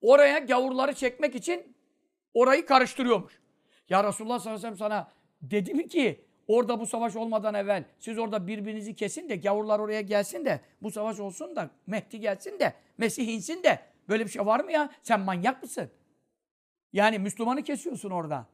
[0.00, 1.76] Oraya gavurları çekmek için
[2.34, 3.40] orayı karıştırıyormuş.
[3.88, 5.08] Ya Resulullah sallallahu aleyhi ve sellem sana
[5.42, 10.00] dedi mi ki orada bu savaş olmadan evvel siz orada birbirinizi kesin de gavurlar oraya
[10.00, 14.46] gelsin de bu savaş olsun da Mehdi gelsin de Mesih insin de böyle bir şey
[14.46, 14.90] var mı ya?
[15.02, 15.90] Sen manyak mısın?
[16.92, 18.46] Yani Müslümanı kesiyorsun orada.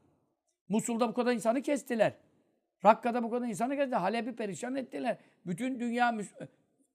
[0.68, 2.14] Musul'da bu kadar insanı kestiler.
[2.84, 3.98] Rakka'da bu kadar insanı kestiler.
[3.98, 5.18] Halep'i perişan ettiler.
[5.46, 6.18] Bütün dünya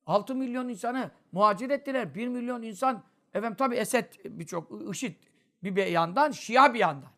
[0.05, 2.15] 6 milyon insanı muhacir ettiler.
[2.15, 5.15] 1 milyon insan efendim tabi Esed birçok IŞİD
[5.63, 7.09] bir yandan, Şia bir yandan.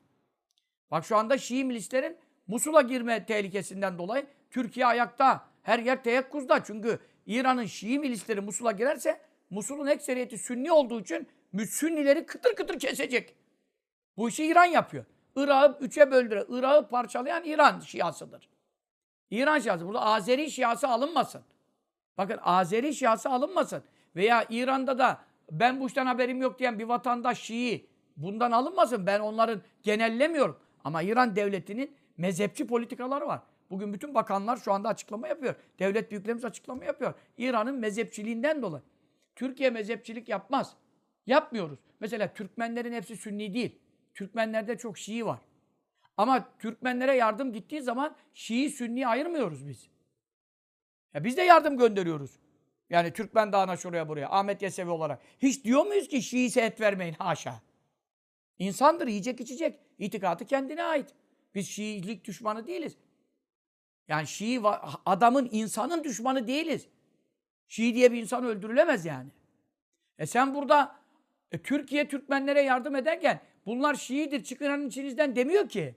[0.91, 5.51] Bak şu anda Şii milislerin Musul'a girme tehlikesinden dolayı Türkiye ayakta.
[5.63, 6.63] Her yer teyakkuzda.
[6.63, 11.27] Çünkü İran'ın Şii milisleri Musul'a girerse Musul'un ekseriyeti Sünni olduğu için
[11.69, 13.35] Sünnileri kıtır kıtır kesecek.
[14.17, 15.05] Bu işi İran yapıyor.
[15.35, 18.49] Irak'ı üçe böldüren, Irak'ı parçalayan İran Şiasıdır.
[19.31, 19.87] İran Şiası.
[19.87, 21.41] Burada Azeri Şiası alınmasın.
[22.17, 23.83] Bakın Azeri Şiası alınmasın.
[24.15, 25.21] Veya İran'da da
[25.51, 29.05] ben bu işten haberim yok diyen bir vatandaş Şii bundan alınmasın.
[29.05, 30.59] Ben onların genellemiyorum.
[30.83, 33.41] Ama İran devletinin mezhepçi politikaları var.
[33.69, 35.55] Bugün bütün bakanlar şu anda açıklama yapıyor.
[35.79, 37.13] Devlet büyüklerimiz açıklama yapıyor.
[37.37, 38.83] İran'ın mezhepçiliğinden dolayı.
[39.35, 40.75] Türkiye mezhepçilik yapmaz.
[41.27, 41.79] Yapmıyoruz.
[41.99, 43.79] Mesela Türkmenlerin hepsi Sünni değil.
[44.13, 45.39] Türkmenlerde çok Şii var.
[46.17, 49.89] Ama Türkmenlere yardım gittiği zaman Şii Sünni ayırmıyoruz biz.
[51.13, 52.39] Ya biz de yardım gönderiyoruz.
[52.89, 55.21] Yani Türkmen Dağı'na şuraya buraya Ahmet Yesevi olarak.
[55.39, 57.61] Hiç diyor muyuz ki Şii ise et vermeyin haşa.
[58.59, 59.79] İnsandır yiyecek içecek.
[59.99, 61.09] İtikatı kendine ait.
[61.55, 62.97] Biz Şiilik düşmanı değiliz.
[64.07, 64.61] Yani Şii
[65.05, 66.87] adamın, insanın düşmanı değiliz.
[67.67, 69.29] Şii diye bir insan öldürülemez yani.
[70.17, 70.95] E sen burada
[71.51, 75.95] e, Türkiye Türkmenlere yardım ederken bunlar Şiidir çıkın içinizden demiyor ki.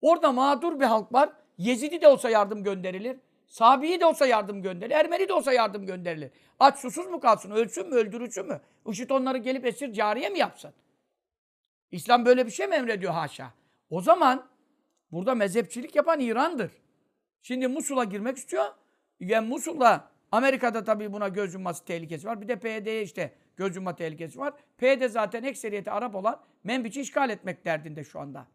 [0.00, 1.32] Orada mağdur bir halk var.
[1.58, 3.16] Yezidi de olsa yardım gönderilir.
[3.46, 4.94] Sabi'yi de olsa yardım gönderilir.
[4.94, 6.30] Ermeni de olsa yardım gönderilir.
[6.60, 7.50] Aç susuz mu kalsın?
[7.50, 7.94] Ölsün mü?
[7.94, 8.60] Öldürürsün mü?
[8.86, 10.72] IŞİD onları gelip esir cariye mi yapsın?
[11.90, 13.52] İslam böyle bir şey mi emrediyor haşa?
[13.90, 14.46] O zaman
[15.12, 16.70] burada mezhepçilik yapan İran'dır.
[17.42, 18.64] Şimdi Musul'a girmek istiyor.
[19.20, 22.40] Yani Musul'da Amerika'da tabii buna göz yumması tehlikesi var.
[22.40, 24.54] Bir de PYD'ye işte göz yumma tehlikesi var.
[24.78, 28.46] PYD zaten ekseriyeti Arap olan Menbiç'i işgal etmek derdinde şu anda.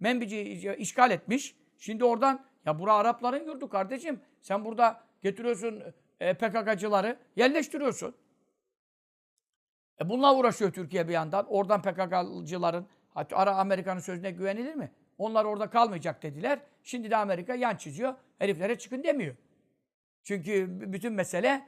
[0.00, 0.42] Menbiç'i
[0.78, 1.56] işgal etmiş.
[1.78, 4.20] Şimdi oradan ya bura Arapların yurdu kardeşim.
[4.40, 5.82] Sen burada getiriyorsun
[6.20, 8.14] e, PKK'cıları yerleştiriyorsun.
[10.00, 11.46] E bununla uğraşıyor Türkiye bir yandan.
[11.48, 14.90] Oradan PKK'cıların ara Amerika'nın sözüne güvenilir mi?
[15.18, 16.58] Onlar orada kalmayacak dediler.
[16.82, 18.14] Şimdi de Amerika yan çiziyor.
[18.38, 19.36] Heriflere çıkın demiyor.
[20.26, 21.66] Çünkü bütün mesele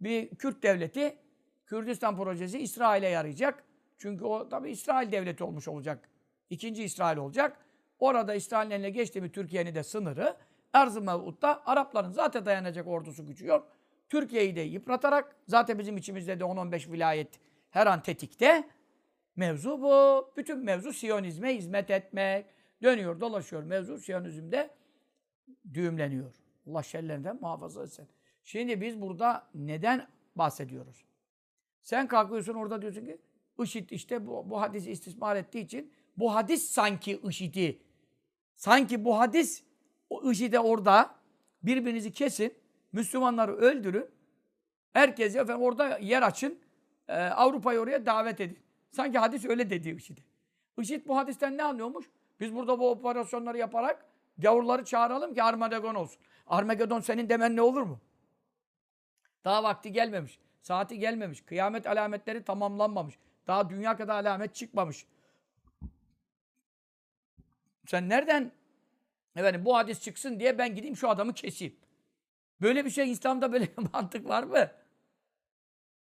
[0.00, 1.18] bir Kürt devleti
[1.66, 3.64] Kürdistan projesi İsrail'e yarayacak.
[3.98, 6.08] Çünkü o tabi İsrail devleti olmuş olacak.
[6.50, 7.56] İkinci İsrail olacak.
[7.98, 10.36] Orada İsrail'in eline geçti mi Türkiye'nin de sınırı
[10.72, 13.76] Erz-ı Mev'ud'da Arapların zaten dayanacak ordusu gücü yok.
[14.08, 18.68] Türkiye'yi de yıpratarak zaten bizim içimizde de 10-15 vilayet her an tetikte.
[19.36, 20.32] Mevzu bu.
[20.36, 22.46] Bütün mevzu Siyonizme hizmet etmek.
[22.82, 23.62] Dönüyor, dolaşıyor.
[23.62, 24.70] Mevzu Siyonizmde
[25.74, 26.39] düğümleniyor.
[26.66, 28.08] Allah şerlerinden muhafaza etsin.
[28.44, 31.04] Şimdi biz burada neden bahsediyoruz?
[31.82, 33.18] Sen kalkıyorsun orada diyorsun ki
[33.58, 37.82] IŞİD işte bu, bu hadisi istismar ettiği için bu hadis sanki IŞİD'i
[38.54, 39.64] sanki bu hadis
[40.10, 41.14] o IŞİD'e orada
[41.62, 42.54] birbirinizi kesin,
[42.92, 44.06] Müslümanları öldürün,
[44.92, 46.58] herkese efendim orada yer açın,
[47.08, 48.58] e, Avrupa'yı oraya davet edin.
[48.90, 50.20] Sanki hadis öyle dedi IŞİD'e.
[50.78, 52.10] IŞİD bu hadisten ne anlıyormuş?
[52.40, 54.06] Biz burada bu operasyonları yaparak
[54.38, 56.22] gavurları çağıralım ki Armageddon olsun.
[56.50, 58.00] Armageddon senin demen ne olur mu?
[59.44, 60.38] Daha vakti gelmemiş.
[60.62, 61.40] Saati gelmemiş.
[61.40, 63.18] Kıyamet alametleri tamamlanmamış.
[63.46, 65.06] Daha dünya kadar alamet çıkmamış.
[67.86, 68.52] Sen nereden
[69.36, 71.76] efendim bu hadis çıksın diye ben gideyim şu adamı keseyim.
[72.60, 74.70] Böyle bir şey İslam'da böyle bir mantık var mı?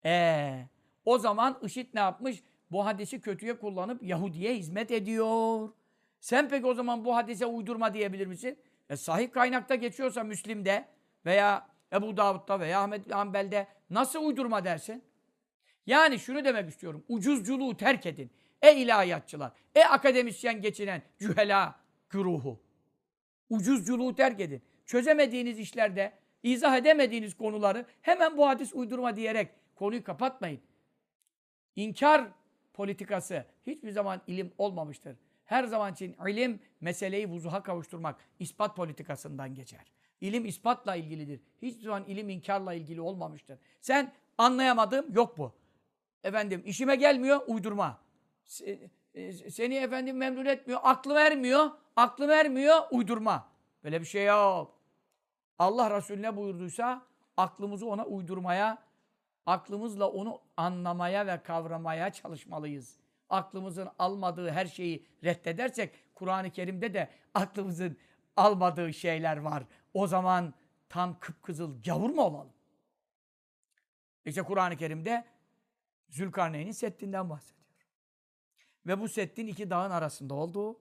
[0.05, 0.67] Ee,
[1.05, 2.43] o zaman IŞİD ne yapmış?
[2.71, 5.69] Bu hadisi kötüye kullanıp Yahudi'ye hizmet ediyor.
[6.21, 8.59] Sen peki o zaman bu hadise uydurma diyebilir misin?
[8.91, 10.89] E, sahih kaynakta geçiyorsa Müslim'de
[11.27, 15.05] veya Ebu Davud'da veya Ahmet Hanbel'de nasıl uydurma dersin?
[15.87, 17.05] Yani şunu demek istiyorum.
[17.09, 18.31] Ucuzculuğu terk edin.
[18.63, 22.61] E ilahiyatçılar, e akademisyen geçinen cühela güruhu.
[23.51, 24.63] Ucuzculuğu terk edin.
[24.87, 30.61] Çözemediğiniz işlerde, izah edemediğiniz konuları hemen bu hadis uydurma diyerek konuyu kapatmayın.
[31.77, 32.29] İnkar
[32.73, 35.17] politikası hiçbir zaman ilim olmamıştır.
[35.51, 39.93] Her zaman için ilim meseleyi vuzuha kavuşturmak, ispat politikasından geçer.
[40.21, 41.41] İlim ispatla ilgilidir.
[41.63, 43.59] Hiçbir zaman ilim inkarla ilgili olmamıştır.
[43.81, 45.53] Sen anlayamadım yok bu.
[46.25, 47.99] Efendim işime gelmiyor uydurma.
[48.47, 53.49] Se- e, Seni efendim memnun etmiyor, aklı vermiyor, aklı vermiyor uydurma.
[53.85, 54.79] Böyle bir şey yok.
[55.59, 57.03] Allah Resulü ne buyurduysa
[57.37, 58.79] aklımızı ona uydurmaya,
[59.47, 63.00] aklımızla onu anlamaya ve kavramaya çalışmalıyız.
[63.31, 67.97] Aklımızın almadığı her şeyi reddedersek Kur'an-ı Kerim'de de aklımızın
[68.37, 69.65] almadığı şeyler var.
[69.95, 70.55] O zaman
[70.89, 72.53] tam kıpkızıl gavur mu olalım?
[74.25, 75.25] İşte Kur'an-ı Kerim'de
[76.09, 77.61] Zülkarneyn'in Settinden bahsediyor.
[78.87, 80.81] Ve bu Settin iki dağın arasında olduğu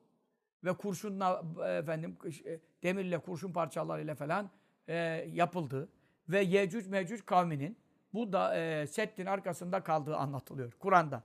[0.63, 1.43] ve kurşunla
[1.79, 4.49] efendim e, demirle kurşun parçalarıyla falan
[4.87, 4.95] e,
[5.33, 5.89] yapıldığı
[6.29, 7.77] ve Yecüc Mecüc kavminin
[8.13, 11.23] bu da e, Settin arkasında kaldığı anlatılıyor Kur'an'da.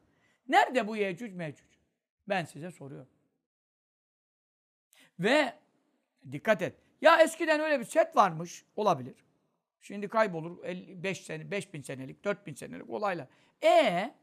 [0.49, 1.65] Nerede bu Yecüc Mecüc?
[2.29, 3.09] Ben size soruyorum.
[5.19, 5.55] Ve
[6.33, 6.77] dikkat et.
[7.01, 8.65] Ya eskiden öyle bir set varmış.
[8.77, 9.15] Olabilir.
[9.81, 10.63] Şimdi kaybolur.
[11.03, 13.27] 5 sene, 5000 senelik, 4000 senelik olaylar.
[13.65, 14.15] E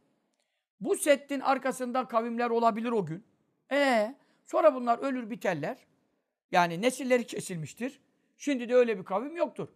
[0.79, 3.23] bu settin arkasında kavimler olabilir o gün.
[3.71, 5.77] E sonra bunlar ölür biterler.
[6.51, 8.01] Yani nesilleri kesilmiştir.
[8.37, 9.69] Şimdi de öyle bir kavim yoktur.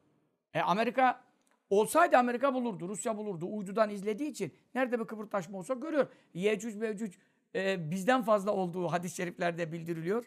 [0.53, 1.23] E Amerika
[1.69, 3.45] olsaydı Amerika bulurdu, Rusya bulurdu.
[3.45, 6.07] Uydudan izlediği için nerede bir kıpırtaşma olsa görüyor.
[6.33, 7.17] Yecüc mevcuc
[7.55, 10.25] e, bizden fazla olduğu hadis-i şeriflerde bildiriliyor.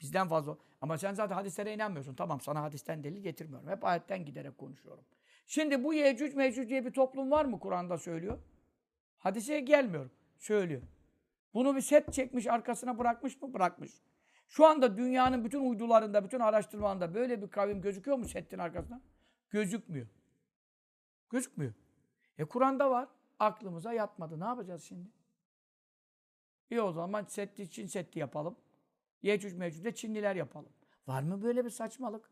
[0.00, 0.58] Bizden fazla.
[0.80, 2.14] Ama sen zaten hadislere inanmıyorsun.
[2.14, 3.68] Tamam sana hadisten delil getirmiyorum.
[3.68, 5.04] Hep ayetten giderek konuşuyorum.
[5.46, 8.38] Şimdi bu Yecüc Mecüc diye bir toplum var mı Kur'an'da söylüyor?
[9.18, 10.10] Hadise gelmiyorum.
[10.38, 10.82] Söylüyor.
[11.54, 13.54] Bunu bir set çekmiş arkasına bırakmış mı?
[13.54, 13.90] Bırakmış.
[14.48, 19.00] Şu anda dünyanın bütün uydularında, bütün araştırmalarında böyle bir kavim gözüküyor mu settin arkasına?
[19.50, 20.06] Gözükmüyor.
[21.30, 21.72] Gözükmüyor.
[22.38, 23.08] E Kur'an'da var.
[23.38, 24.40] Aklımıza yatmadı.
[24.40, 25.08] Ne yapacağız şimdi?
[26.70, 28.56] İyi o zaman setti, Çin setti yapalım.
[29.22, 30.72] Yecüc Mecüc'de Çinliler yapalım.
[31.06, 32.30] Var mı böyle bir saçmalık?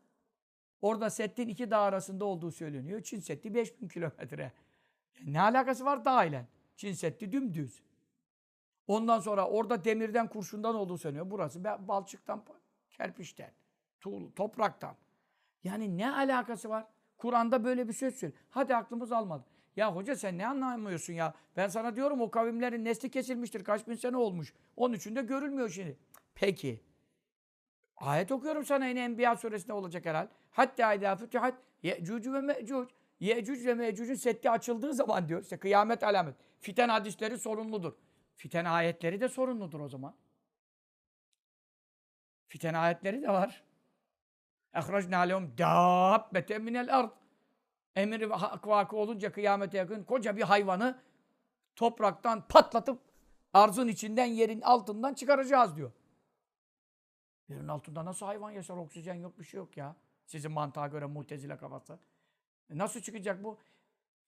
[0.81, 3.03] Orada Settin iki dağ arasında olduğu söyleniyor.
[3.03, 4.53] Çin Seddi 5000 kilometre.
[5.25, 6.47] Ne alakası var dağ ile?
[6.75, 7.83] Çin Seddi dümdüz.
[8.87, 11.31] Ondan sonra orada demirden, kurşundan olduğu söyleniyor.
[11.31, 12.43] Burası balçıktan,
[12.89, 13.51] kerpiçten,
[14.01, 14.95] tuğul, topraktan.
[15.63, 16.87] Yani ne alakası var?
[17.17, 18.41] Kur'an'da böyle bir söz söylüyor.
[18.49, 19.45] Hadi aklımız almadı.
[19.75, 21.33] Ya hoca sen ne anlamıyorsun ya?
[21.57, 23.63] Ben sana diyorum o kavimlerin nesli kesilmiştir.
[23.63, 24.53] Kaç bin sene olmuş.
[24.75, 25.97] Onun için de görülmüyor şimdi.
[26.35, 26.83] Peki.
[27.97, 30.27] Ayet okuyorum sana yine Enbiya suresinde olacak herhal.
[30.51, 32.89] Hatta idâ fütühat ye'cûcü ve me'cûc.
[33.19, 35.41] Ye'cûc ve me'cûcün setti açıldığı zaman diyor.
[35.43, 36.35] İşte kıyamet alamet.
[36.59, 37.93] Fiten hadisleri sorumludur.
[38.35, 40.15] Fiten ayetleri de sorumludur o zaman.
[42.47, 43.63] Fiten ayetleri de var.
[44.74, 47.10] اَخْرَجْنَا لَهُمْ دَابَّةً مِنَ الْاَرْضِ
[47.96, 48.22] Emir
[48.64, 50.98] vakı olunca kıyamete yakın koca bir hayvanı
[51.76, 53.00] topraktan patlatıp
[53.52, 55.92] arzın içinden yerin altından çıkaracağız diyor.
[57.48, 58.76] Yerin altında nasıl hayvan yaşar?
[58.76, 59.96] Oksijen yok, bir şey yok ya.
[60.26, 61.98] Sizin mantığa göre mutezile kafası.
[62.70, 63.58] E nasıl çıkacak bu?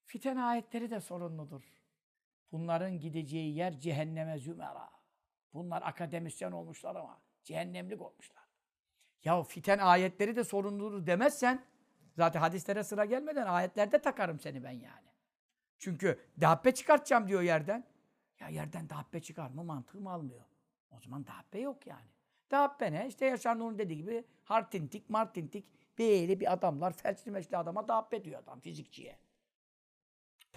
[0.04, 1.62] Fiten ayetleri de sorunludur.
[2.52, 4.90] Bunların gideceği yer cehenneme zümera.
[5.54, 8.35] Bunlar akademisyen olmuşlar ama cehennemlik olmuşlar.
[9.27, 11.65] Ya fiten ayetleri de sorunludur demezsen
[12.15, 15.07] zaten hadislere sıra gelmeden ayetlerde takarım seni ben yani.
[15.77, 17.83] Çünkü dabbe çıkartacağım diyor yerden.
[18.39, 20.45] Ya yerden dabbe çıkar mı mantığım almıyor.
[20.91, 22.09] O zaman dabbe yok yani.
[22.51, 23.07] Dabbe ne?
[23.07, 25.65] İşte Yaşar Nur'un dediği gibi hartintik, martintik
[25.99, 29.17] böyle bir adamlar felçli meçli adama dabbe diyor adam fizikçiye.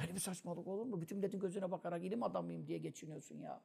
[0.01, 1.01] Böyle bir saçmalık olur mu?
[1.01, 3.63] Bütün milletin gözüne bakarak ilim adamıyım diye geçiniyorsun ya.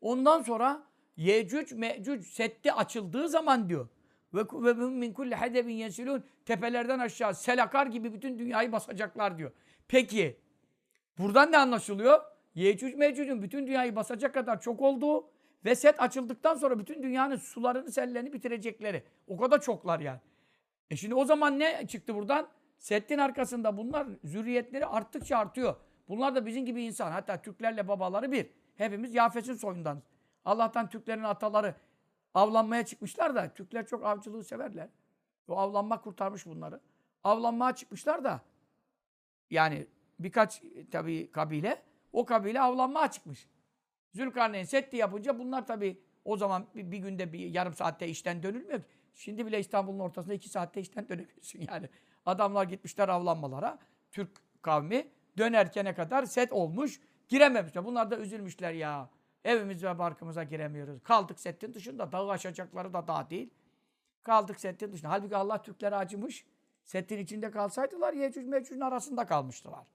[0.00, 3.88] Ondan sonra Yecüc Mecüc setti açıldığı zaman diyor.
[4.34, 9.52] Ve min kulli hadebin yesilun tepelerden aşağı sel akar gibi bütün dünyayı basacaklar diyor.
[9.88, 10.36] Peki
[11.18, 12.20] buradan ne anlaşılıyor?
[12.54, 15.30] Yecüc Mecüc'ün bütün dünyayı basacak kadar çok olduğu
[15.64, 19.02] ve set açıldıktan sonra bütün dünyanın sularını, sellerini bitirecekleri.
[19.26, 20.20] O kadar çoklar yani.
[20.90, 22.48] E şimdi o zaman ne çıktı buradan?
[22.78, 25.76] Settin arkasında bunlar zürriyetleri arttıkça artıyor.
[26.08, 27.12] Bunlar da bizim gibi insan.
[27.12, 28.46] Hatta Türklerle babaları bir.
[28.76, 30.02] Hepimiz Yafes'in soyundanız.
[30.44, 31.74] Allah'tan Türklerin ataları
[32.34, 34.88] avlanmaya çıkmışlar da Türkler çok avcılığı severler.
[35.48, 36.80] O avlanma kurtarmış bunları.
[37.24, 38.40] Avlanmaya çıkmışlar da
[39.50, 39.86] yani
[40.18, 43.48] birkaç tabii kabile o kabile avlanmaya çıkmış.
[44.12, 48.78] Zülkarneyn setti yapınca bunlar tabii o zaman bir, bir günde bir yarım saatte işten dönülmüyor
[48.78, 48.84] ki.
[49.14, 51.88] Şimdi bile İstanbul'un ortasında iki saatte işten dönemiyorsun yani.
[52.26, 53.78] Adamlar gitmişler avlanmalara.
[54.12, 54.30] Türk
[54.62, 57.00] kavmi dönerkene kadar set olmuş.
[57.28, 57.84] Girememişler.
[57.84, 59.10] Bunlar da üzülmüşler ya.
[59.44, 61.02] Evimiz ve barkımıza giremiyoruz.
[61.02, 62.12] Kaldık settin dışında.
[62.12, 63.50] Dağı aşacakları da dağ değil.
[64.22, 65.10] Kaldık settin dışında.
[65.10, 66.46] Halbuki Allah Türklere acımış.
[66.84, 69.86] Settin içinde kalsaydılar Yecüc Mecüc'ün arasında kalmıştılar.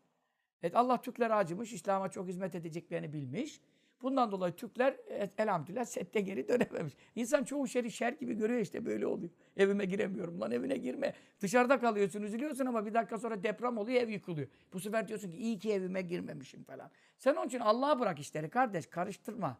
[0.63, 1.73] Evet Allah Türklere acımış.
[1.73, 3.61] İslam'a çok hizmet edeceklerini bilmiş.
[4.01, 6.93] Bundan dolayı Türkler e, elhamdülillah sette geri dönememiş.
[7.15, 9.31] İnsan çoğu şeri şer gibi görüyor işte böyle oluyor.
[9.57, 11.13] Evime giremiyorum lan evine girme.
[11.41, 14.47] Dışarıda kalıyorsun üzülüyorsun ama bir dakika sonra deprem oluyor ev yıkılıyor.
[14.73, 16.91] Bu sefer diyorsun ki iyi ki evime girmemişim falan.
[17.17, 19.57] Sen onun için Allah'a bırak işleri kardeş karıştırma.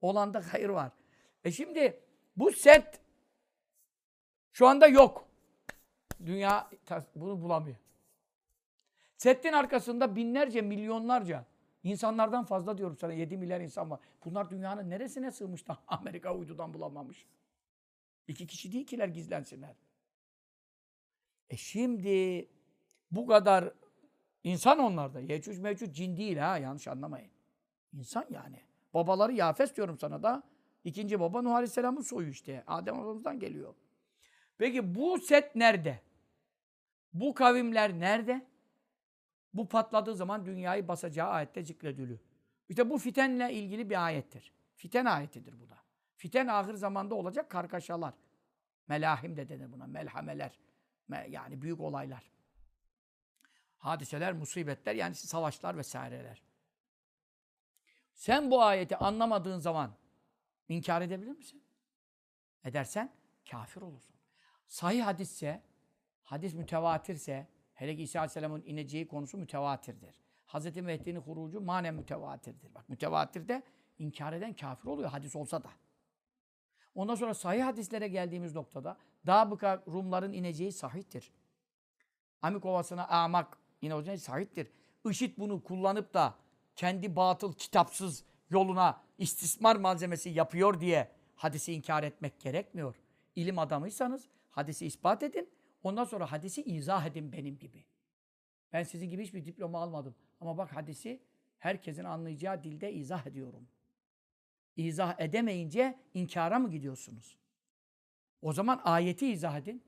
[0.00, 0.92] Olanda hayır var.
[1.44, 2.00] E şimdi
[2.36, 3.00] bu set
[4.52, 5.28] şu anda yok.
[6.26, 6.70] Dünya
[7.14, 7.76] bunu bulamıyor.
[9.16, 11.44] Settin arkasında binlerce, milyonlarca
[11.82, 14.00] insanlardan fazla diyorum sana 7 milyar insan var.
[14.24, 17.26] Bunlar dünyanın neresine sığmış da Amerika uydudan bulamamış.
[18.28, 19.74] İki kişi değil kiler gizlensinler.
[21.50, 22.48] E şimdi
[23.10, 23.72] bu kadar
[24.44, 25.20] insan onlarda.
[25.20, 27.30] Yecüc mevcut cin değil ha yanlış anlamayın.
[27.92, 28.60] İnsan yani.
[28.94, 30.42] Babaları Yafes diyorum sana da.
[30.84, 32.64] İkinci baba Nuh Aleyhisselam'ın soyu işte.
[32.66, 33.74] Adem babamızdan geliyor.
[34.58, 36.00] Peki bu set nerede?
[37.12, 38.46] Bu kavimler nerede?
[39.54, 42.18] Bu patladığı zaman dünyayı basacağı ayette zikrediliyor.
[42.68, 44.52] İşte bu fitenle ilgili bir ayettir.
[44.74, 45.78] Fiten ayetidir bu da.
[46.16, 48.14] Fiten ahir zamanda olacak kargaşalar.
[48.88, 49.86] Melahim de denir buna.
[49.86, 50.58] Melhameler.
[51.28, 52.30] Yani büyük olaylar.
[53.78, 56.42] Hadiseler, musibetler yani savaşlar vesaireler.
[58.14, 59.94] Sen bu ayeti anlamadığın zaman
[60.68, 61.62] inkar edebilir misin?
[62.64, 63.12] Edersen
[63.50, 64.16] kafir olursun.
[64.68, 65.62] Sahih hadisse,
[66.22, 67.46] hadis mütevatirse,
[67.78, 70.20] hele ki İsa Aleyhisselam'ın ineceği konusu mütevatirdir.
[70.46, 70.76] Hz.
[70.76, 72.74] Mehdi'nin hurucu manen mütevatirdir.
[72.74, 73.62] Bak mütevatirde
[73.98, 75.70] inkar eden kafir oluyor hadis olsa da.
[76.94, 81.32] Ondan sonra sahih hadislere geldiğimiz noktada Dabıka Rumların ineceği sahihtir.
[82.42, 84.70] Amik Ovası'na amak ineceği sahihtir.
[85.10, 86.34] IŞİD bunu kullanıp da
[86.76, 92.94] kendi batıl, kitapsız yoluna istismar malzemesi yapıyor diye hadisi inkar etmek gerekmiyor.
[93.36, 95.48] İlim adamıysanız hadisi ispat edin.
[95.82, 97.84] Ondan sonra hadisi izah edin benim gibi.
[98.72, 100.14] Ben sizin gibi hiçbir diploma almadım.
[100.40, 101.22] Ama bak hadisi
[101.58, 103.68] herkesin anlayacağı dilde izah ediyorum.
[104.76, 107.38] İzah edemeyince inkara mı gidiyorsunuz?
[108.42, 109.82] O zaman ayeti izah edin.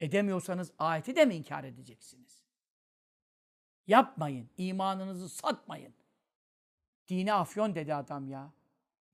[0.00, 2.42] Edemiyorsanız ayeti de mi inkar edeceksiniz?
[3.86, 4.50] Yapmayın.
[4.56, 5.94] imanınızı satmayın.
[7.08, 8.52] Dine afyon dedi adam ya.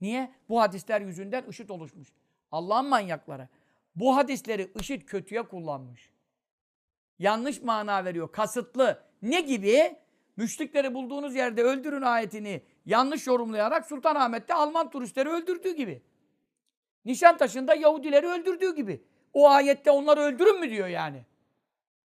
[0.00, 0.35] Niye?
[0.48, 2.12] Bu hadisler yüzünden IŞİD oluşmuş.
[2.52, 3.48] Allah'ın manyakları.
[3.96, 6.11] Bu hadisleri IŞİD kötüye kullanmış.
[7.18, 8.32] Yanlış mana veriyor.
[8.32, 9.03] Kasıtlı.
[9.22, 9.97] Ne gibi?
[10.36, 16.03] Müşrikleri bulduğunuz yerde öldürün ayetini yanlış yorumlayarak Sultanahmet'te Alman turistleri öldürdüğü gibi.
[17.05, 19.05] Nişantaşı'nda Yahudileri öldürdüğü gibi.
[19.32, 21.24] O ayette onları öldürün mü diyor yani.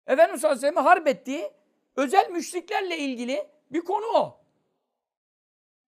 [0.08, 1.52] Efendimiz sallallahu aleyhi ve ettiği
[1.96, 4.42] özel müşriklerle ilgili bir konu o.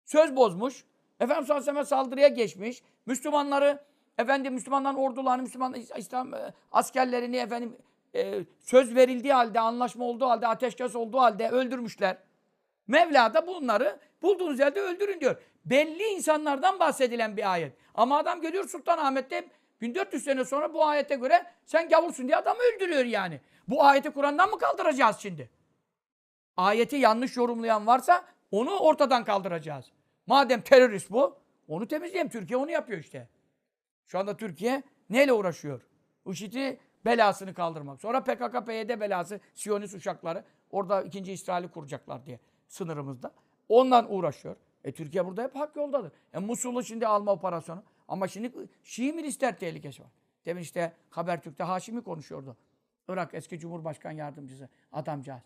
[0.04, 0.84] Söz bozmuş.
[1.20, 2.82] Efendimiz sallallahu aleyhi saldırıya geçmiş.
[3.06, 3.84] Müslümanları,
[4.18, 7.76] efendim Müslümanların ordularını, Müslüman İslam e, askerlerini efendim
[8.14, 12.16] e, söz verildiği halde, anlaşma olduğu halde, ateşkes olduğu halde öldürmüşler.
[12.86, 15.36] Mevla da bunları bulduğunuz yerde öldürün diyor.
[15.64, 17.72] Belli insanlardan bahsedilen bir ayet.
[17.94, 19.48] Ama adam geliyor Sultanahmet'te
[19.80, 23.40] 1400 sene sonra bu ayete göre sen gavursun diye adamı öldürüyor yani.
[23.68, 25.50] Bu ayeti Kur'an'dan mı kaldıracağız şimdi?
[26.56, 29.92] Ayeti yanlış yorumlayan varsa onu ortadan kaldıracağız.
[30.26, 31.36] Madem terörist bu,
[31.68, 32.30] onu temizleyelim.
[32.30, 33.28] Türkiye onu yapıyor işte.
[34.06, 35.82] Şu anda Türkiye neyle uğraşıyor?
[36.26, 38.00] IŞİD'i belasını kaldırmak.
[38.00, 40.44] Sonra PKK, PYD belası, Siyonist uçakları.
[40.70, 43.32] Orada ikinci İsrail'i kuracaklar diye sınırımızda.
[43.68, 44.56] Ondan uğraşıyor.
[44.84, 46.12] E Türkiye burada hep hak yoldadır.
[46.32, 47.82] E Musul'u şimdi alma operasyonu.
[48.08, 48.52] Ama şimdi
[48.82, 50.10] Şii milisler tehlikesi var.
[50.46, 52.56] Demin işte Habertürk'te Haşimi konuşuyordu.
[53.08, 55.42] Irak eski Cumhurbaşkan Yardımcısı adamcağız.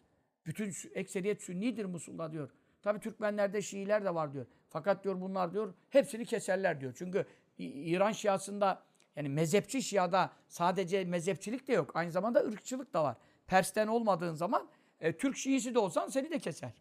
[0.46, 2.50] Bütün ekseriyet Sünnidir Musul'da diyor.
[2.82, 4.46] Tabii Türkmenlerde Şiiler de var diyor.
[4.68, 6.94] Fakat diyor bunlar diyor hepsini keserler diyor.
[6.98, 7.26] Çünkü
[7.58, 8.82] İran Şiasında
[9.16, 11.96] yani mezhepçi Şia'da sadece mezhepçilik de yok.
[11.96, 13.16] Aynı zamanda ırkçılık da var.
[13.46, 14.68] Pers'ten olmadığın zaman
[15.00, 16.72] e, Türk Şiisi de olsan seni de keser.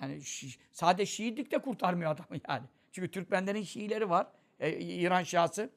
[0.00, 2.66] Yani Şi- sade Şiilik de kurtarmıyor adamı yani.
[2.92, 4.26] Çünkü Türkmenlerin Şiileri var.
[4.60, 5.70] E, İran Şiası.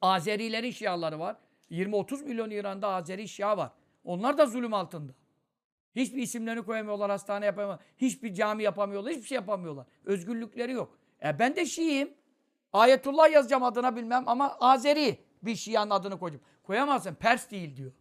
[0.00, 1.36] Azerilerin Şiaları var.
[1.70, 3.72] 20-30 milyon İran'da Azeri Şia var.
[4.04, 5.12] Onlar da zulüm altında.
[5.96, 7.80] Hiçbir isimlerini koyamıyorlar, hastane yapamıyorlar.
[7.98, 9.86] Hiçbir cami yapamıyorlar, hiçbir şey yapamıyorlar.
[10.04, 10.98] Özgürlükleri yok.
[11.24, 12.14] E ben de Şiiyim.
[12.72, 16.44] Ayetullah yazacağım adına bilmem ama Azeri bir Şia'nın adını koyacağım.
[16.62, 17.92] Koyamazsın, Pers değil diyor.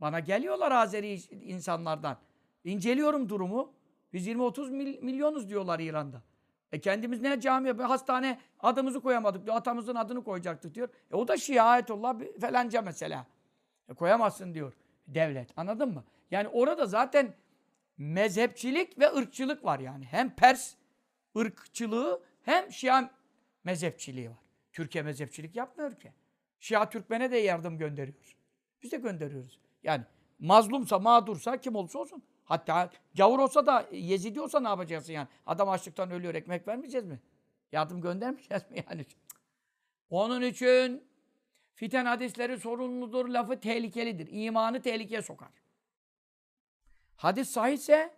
[0.00, 2.16] Bana geliyorlar Azeri insanlardan.
[2.64, 3.72] İnceliyorum durumu.
[4.12, 6.22] Biz 20-30 mil- milyonuz diyorlar İran'da.
[6.72, 7.88] E kendimiz ne cami yapıyor?
[7.88, 9.56] Hastane adımızı koyamadık diyor.
[9.56, 10.88] Atamızın adını koyacaktık diyor.
[11.12, 13.26] E o da Şia ayetullah falanca mesela.
[13.88, 14.72] E koyamazsın diyor
[15.06, 15.50] devlet.
[15.56, 16.04] Anladın mı?
[16.30, 17.34] Yani orada zaten
[17.98, 20.04] mezhepçilik ve ırkçılık var yani.
[20.04, 20.74] Hem Pers
[21.36, 23.10] ırkçılığı hem Şia
[23.68, 24.36] mezhepçiliği var.
[24.72, 26.12] Türkiye mezhepçilik yapmıyor ki.
[26.60, 28.36] Şia Türkmen'e de yardım gönderiyor.
[28.82, 29.60] Biz de gönderiyoruz.
[29.82, 30.04] Yani
[30.38, 32.22] mazlumsa, mağdursa kim olursa olsun.
[32.44, 35.28] Hatta gavur olsa da Yezidi olsa ne yapacaksın yani?
[35.46, 37.20] Adam açlıktan ölüyor, ekmek vermeyeceğiz mi?
[37.72, 39.06] Yardım göndermeyeceğiz mi yani?
[40.10, 41.04] Onun için
[41.74, 44.28] fiten hadisleri sorumludur, lafı tehlikelidir.
[44.30, 45.50] İmanı tehlikeye sokar.
[47.16, 48.14] Hadis sahihse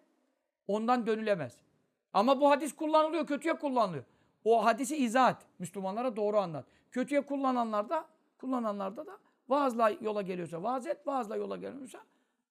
[0.67, 1.57] ondan dönülemez.
[2.13, 4.05] Ama bu hadis kullanılıyor, kötüye kullanılıyor.
[4.45, 5.36] O hadisi izah et.
[5.59, 6.66] Müslümanlara doğru anlat.
[6.91, 8.07] Kötüye kullananlar da,
[8.38, 9.18] kullananlarda da
[9.49, 12.01] vaazla yola geliyorsa vaaz et, vaazla yola gelmiyorsa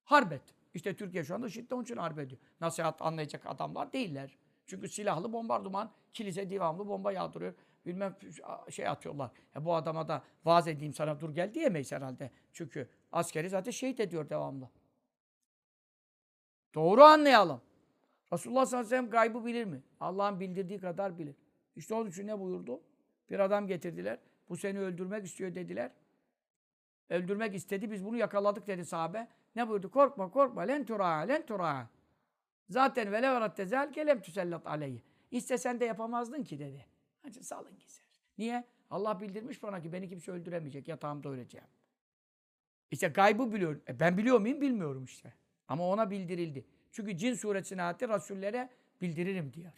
[0.06, 0.42] harp et.
[0.74, 2.42] İşte Türkiye şu anda şiddet onun için harp ediyor.
[2.62, 4.38] Nasihat anlayacak adamlar değiller.
[4.68, 7.54] Çünkü silahlı bombardıman, kilise devamlı bomba yağdırıyor.
[7.86, 8.16] Bilmem
[8.70, 9.32] şey atıyorlar.
[9.56, 12.32] E bu adama da vaaz edeyim sana dur gel diyemeyiz herhalde.
[12.54, 14.70] Çünkü askeri zaten şehit ediyor devamlı.
[16.76, 17.62] Doğru anlayalım.
[18.34, 19.84] Resulullah sallallahu aleyhi ve sellem gaybı bilir mi?
[20.00, 21.36] Allah'ın bildirdiği kadar bilir.
[21.80, 22.82] İşte onun için ne buyurdu?
[23.30, 24.20] Bir adam getirdiler.
[24.50, 25.92] Bu seni öldürmek istiyor dediler.
[27.10, 27.92] Öldürmek istedi.
[27.92, 29.28] Biz bunu yakaladık dedi sahabe.
[29.56, 29.92] Ne buyurdu?
[29.92, 30.62] Korkma korkma.
[30.62, 31.90] Len tura'a len tura'a.
[32.70, 35.04] Zaten vele verat tezel kelem tüsellat aleyhi.
[35.32, 36.86] İstesen de yapamazdın ki dedi.
[37.24, 38.04] Hadi salın gitsin.
[38.38, 38.64] Niye?
[38.90, 40.88] Allah bildirmiş bana ki beni kimse öldüremeyecek.
[40.88, 41.68] Yatağımda öleceğim.
[42.92, 43.82] İşte gaybı biliyor.
[43.88, 44.62] E ben biliyor muyum?
[44.62, 45.34] Bilmiyorum işte.
[45.68, 46.66] Ama ona bildirildi.
[46.92, 48.70] Çünkü cin suresine ayette Resullere
[49.02, 49.74] bildiririm diyor.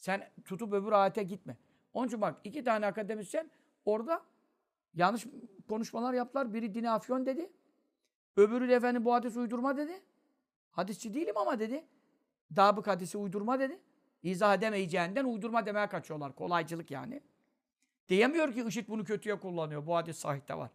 [0.00, 1.56] Sen tutup öbür ayete gitme.
[1.92, 3.50] Onun için bak iki tane akademisyen
[3.84, 4.22] orada
[4.94, 5.26] yanlış
[5.68, 6.54] konuşmalar yaptılar.
[6.54, 7.52] Biri dini afyon dedi.
[8.36, 10.02] Öbürü de efendim bu hadis uydurma dedi.
[10.70, 11.84] Hadisçi değilim ama dedi.
[12.56, 13.80] Dabık hadisi uydurma dedi.
[14.22, 16.34] İzah edemeyeceğinden uydurma demeye kaçıyorlar.
[16.34, 17.20] Kolaycılık yani.
[18.08, 19.86] Diyemiyor ki IŞİD bunu kötüye kullanıyor.
[19.86, 20.70] Bu hadis sahihte var.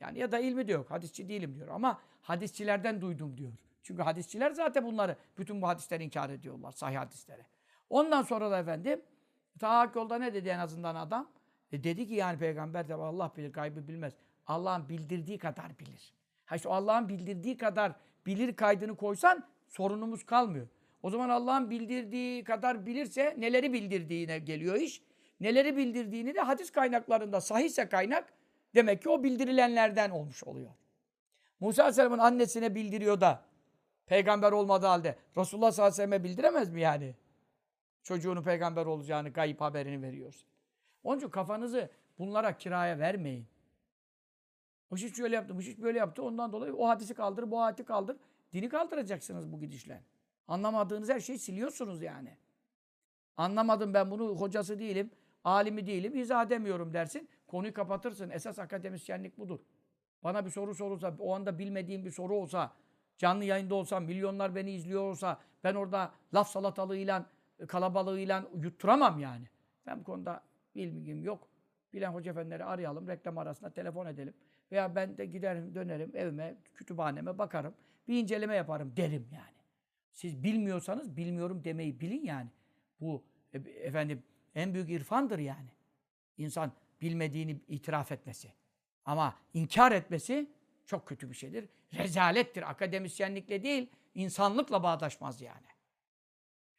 [0.00, 0.90] Yani ya da ilmi de yok.
[0.90, 1.68] Hadisçi değilim diyor.
[1.68, 3.52] Ama hadisçilerden duydum diyor.
[3.82, 6.72] Çünkü hadisçiler zaten bunları, bütün bu hadisleri inkar ediyorlar.
[6.72, 7.42] Sahih hadisleri.
[7.90, 9.02] Ondan sonra da efendim,
[9.58, 11.30] ta hak yolda ne dedi en azından adam?
[11.72, 14.14] E dedi ki yani peygamber de Allah bilir, gaybı bilmez.
[14.46, 16.12] Allah'ın bildirdiği kadar bilir.
[16.44, 17.92] Ha işte Allah'ın bildirdiği kadar
[18.26, 20.68] bilir kaydını koysan sorunumuz kalmıyor.
[21.02, 25.02] O zaman Allah'ın bildirdiği kadar bilirse neleri bildirdiğine geliyor iş.
[25.40, 28.32] Neleri bildirdiğini de hadis kaynaklarında sahihse kaynak
[28.74, 30.70] demek ki o bildirilenlerden olmuş oluyor.
[31.60, 33.42] Musa Aleyhisselam'ın annesine bildiriyor da
[34.06, 37.14] peygamber olmadığı halde Resulullah sallallahu bildiremez mi yani?
[38.04, 40.48] Çocuğunun peygamber olacağını gayip haberini veriyorsun.
[41.04, 43.46] Onun için kafanızı bunlara kiraya vermeyin.
[44.90, 46.22] O iş şöyle yaptı, bu iş böyle yaptı.
[46.22, 48.16] Ondan dolayı o hadisi kaldır, bu hadisi kaldır.
[48.52, 50.02] Dini kaldıracaksınız bu gidişle.
[50.48, 52.36] Anlamadığınız her şeyi siliyorsunuz yani.
[53.36, 55.10] Anlamadım ben bunu hocası değilim,
[55.44, 57.28] alimi değilim, izah edemiyorum dersin.
[57.46, 58.30] Konuyu kapatırsın.
[58.30, 59.60] Esas akademisyenlik budur.
[60.24, 62.72] Bana bir soru sorulsa, o anda bilmediğim bir soru olsa,
[63.18, 67.26] canlı yayında olsam, milyonlar beni izliyor olsa, ben orada laf salatalığıyla,
[67.68, 69.44] kalabalığıyla yutturamam yani.
[69.86, 70.42] Ben bu konuda
[70.74, 71.48] bilgim yok.
[71.92, 74.34] Bilen hoca efendileri arayalım, reklam arasında telefon edelim.
[74.72, 77.74] Veya ben de giderim, dönerim evime, kütüphaneme bakarım.
[78.08, 79.54] Bir inceleme yaparım derim yani.
[80.12, 82.50] Siz bilmiyorsanız bilmiyorum demeyi bilin yani.
[83.00, 84.22] Bu e, efendim
[84.54, 85.68] en büyük irfandır yani.
[86.38, 88.52] İnsan bilmediğini itiraf etmesi.
[89.04, 90.50] Ama inkar etmesi
[90.86, 91.68] Çok kötü bir şeydir.
[91.92, 92.70] Rezalettir.
[92.70, 95.66] Akademisyenlikle değil, insanlıkla bağdaşmaz yani.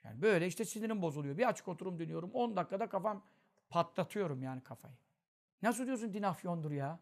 [0.05, 1.37] Yani böyle işte sinirim bozuluyor.
[1.37, 2.31] Bir açık oturum dinliyorum.
[2.33, 3.23] 10 dakikada kafam
[3.69, 4.95] patlatıyorum yani kafayı.
[5.61, 6.99] Nasıl diyorsun din afyondur ya?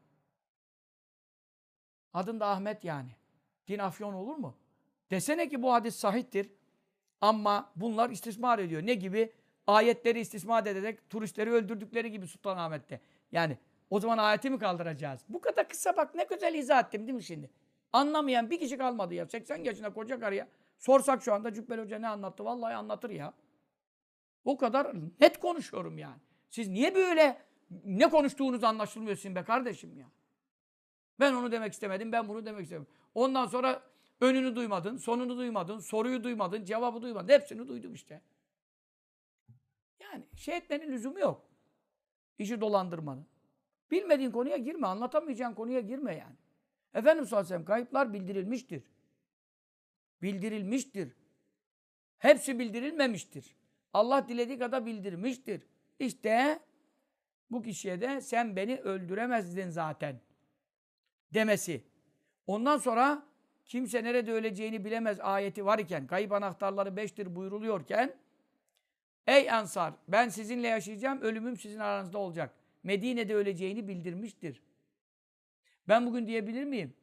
[2.14, 3.16] Adın da Ahmet yani.
[3.68, 4.58] Din afyon olur mu?
[5.12, 6.50] Desene ki bu hadis sahiptir.
[7.22, 8.86] Ama bunlar istismar ediyor.
[8.86, 9.34] Ne gibi?
[9.68, 13.02] Ayetleri istismar ederek turistleri öldürdükleri gibi Sultanahmet'te.
[13.32, 13.58] Yani
[13.90, 15.22] o zaman ayeti mi kaldıracağız?
[15.30, 17.50] Bu kadar kısa bak ne güzel izah ettim değil mi şimdi?
[17.94, 19.26] Anlamayan bir kişi kalmadı ya.
[19.26, 20.48] 80 yaşında koca karıya.
[20.78, 22.46] Sorsak şu anda Cübbeli Hoca ne anlattı?
[22.46, 23.34] Vallahi anlatır ya.
[24.46, 26.20] O kadar net konuşuyorum yani.
[26.50, 27.42] Siz niye böyle
[27.86, 30.08] ne konuştuğunuz anlaşılmıyor sizin be kardeşim ya?
[31.20, 32.88] Ben onu demek istemedim, ben bunu demek istemedim.
[33.16, 33.84] Ondan sonra
[34.22, 37.34] önünü duymadın, sonunu duymadın, soruyu duymadın, cevabı duymadın.
[37.34, 38.22] Hepsini duydum işte.
[40.00, 41.46] Yani şey etmenin lüzumu yok.
[42.38, 43.28] İşi dolandırmanın.
[43.92, 46.36] Bilmediğin konuya girme, anlatamayacağın konuya girme yani.
[46.94, 48.84] Efendimiz sallallahu aleyhi ve sellem kayıplar bildirilmiştir.
[50.24, 51.16] Bildirilmiştir.
[52.18, 53.56] Hepsi bildirilmemiştir.
[53.94, 55.62] Allah dilediği kadar bildirmiştir.
[56.00, 56.60] İşte
[57.52, 60.22] bu kişiye de sen beni öldüremezdin zaten
[61.34, 61.84] demesi.
[62.48, 63.26] Ondan sonra
[63.66, 68.16] kimse nerede öleceğini bilemez ayeti var kayıp anahtarları beştir buyuruluyorken,
[69.28, 72.56] Ey Ensar ben sizinle yaşayacağım, ölümüm sizin aranızda olacak.
[72.84, 74.62] Medine'de öleceğini bildirmiştir.
[75.88, 76.94] Ben bugün diyebilir miyim?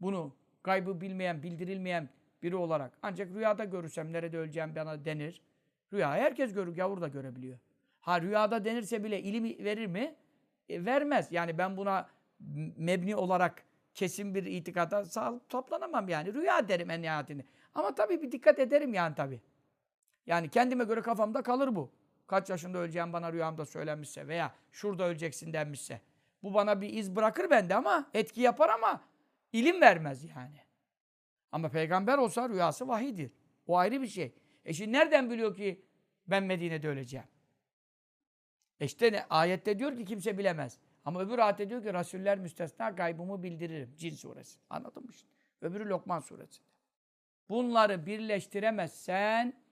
[0.00, 2.08] Bunu kaybı bilmeyen, bildirilmeyen
[2.42, 2.92] biri olarak.
[3.02, 5.42] Ancak rüyada görürsem nerede öleceğim bana denir.
[5.92, 7.58] Rüya herkes görür, gavur da görebiliyor.
[8.00, 10.14] Ha rüyada denirse bile ilim verir mi?
[10.68, 11.32] E, vermez.
[11.32, 12.08] Yani ben buna
[12.76, 16.34] mebni olarak kesin bir itikada sağ toplanamam yani.
[16.34, 17.44] Rüya derim en nihayetinde.
[17.74, 19.40] Ama tabii bir dikkat ederim yani tabii.
[20.26, 21.90] Yani kendime göre kafamda kalır bu.
[22.26, 26.00] Kaç yaşında öleceğim bana rüyamda söylenmişse veya şurada öleceksin denmişse.
[26.42, 29.00] Bu bana bir iz bırakır bende ama etki yapar ama
[29.52, 30.60] ilim vermez yani.
[31.52, 33.32] Ama peygamber olsa rüyası vahidir.
[33.66, 34.34] O ayrı bir şey.
[34.64, 35.84] E şimdi nereden biliyor ki
[36.26, 37.26] ben Medine'de öleceğim?
[38.80, 39.24] E işte ne?
[39.30, 40.78] Ayette diyor ki kimse bilemez.
[41.04, 43.94] Ama öbür ayette diyor ki Rasuller müstesna gaybımı bildiririm.
[43.96, 44.58] Cin suresi.
[44.70, 45.28] Anladın mı işte?
[45.60, 46.62] Öbürü Lokman suresi.
[47.48, 49.62] Bunları birleştiremezsen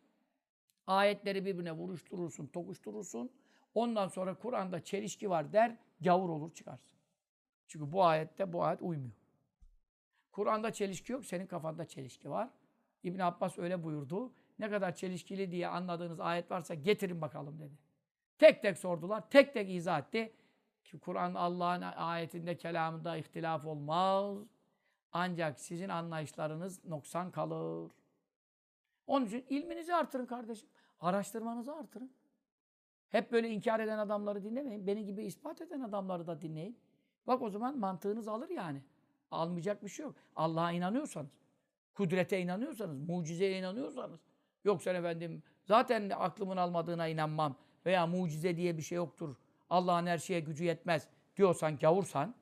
[0.86, 3.30] ayetleri birbirine vuruşturursun, tokuşturursun.
[3.74, 6.98] Ondan sonra Kur'an'da çelişki var der, gavur olur çıkarsın.
[7.66, 9.19] Çünkü bu ayette bu ayet uymuyor.
[10.32, 12.50] Kur'an'da çelişki yok, senin kafanda çelişki var.
[13.02, 14.32] İbn Abbas öyle buyurdu.
[14.58, 17.74] Ne kadar çelişkili diye anladığınız ayet varsa getirin bakalım dedi.
[18.38, 20.32] Tek tek sordular, tek tek izah etti.
[20.84, 24.38] Ki Kur'an Allah'ın ayetinde, kelamında ihtilaf olmaz.
[25.12, 27.92] Ancak sizin anlayışlarınız noksan kalır.
[29.06, 30.68] Onun için ilminizi artırın kardeşim.
[31.00, 32.10] Araştırmanızı artırın.
[33.08, 34.86] Hep böyle inkar eden adamları dinlemeyin.
[34.86, 36.78] Benim gibi ispat eden adamları da dinleyin.
[37.26, 38.82] Bak o zaman mantığınız alır yani.
[39.30, 40.14] Almayacak bir şey yok.
[40.36, 41.30] Allah'a inanıyorsanız,
[41.94, 44.20] kudrete inanıyorsanız, mucizeye inanıyorsanız.
[44.64, 47.56] Yoksa efendim zaten aklımın almadığına inanmam
[47.86, 49.36] veya mucize diye bir şey yoktur.
[49.70, 52.34] Allah'ın her şeye gücü yetmez diyorsan, gavursan,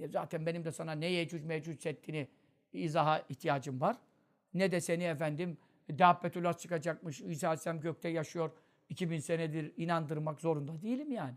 [0.00, 2.28] e zaten benim de sana ne yecüc mecüc ettiğini
[2.72, 3.96] izaha ihtiyacım var.
[4.54, 5.58] Ne de seni efendim
[5.98, 8.50] Dabbetullah çıkacakmış, İsa Aleyhisselam gökte yaşıyor,
[8.88, 11.34] 2000 senedir inandırmak zorunda değilim yani.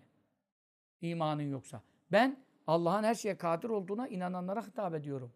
[1.02, 1.82] İmanın yoksa.
[2.12, 5.32] Ben Allah'ın her şeye kadir olduğuna inananlara hitap ediyorum.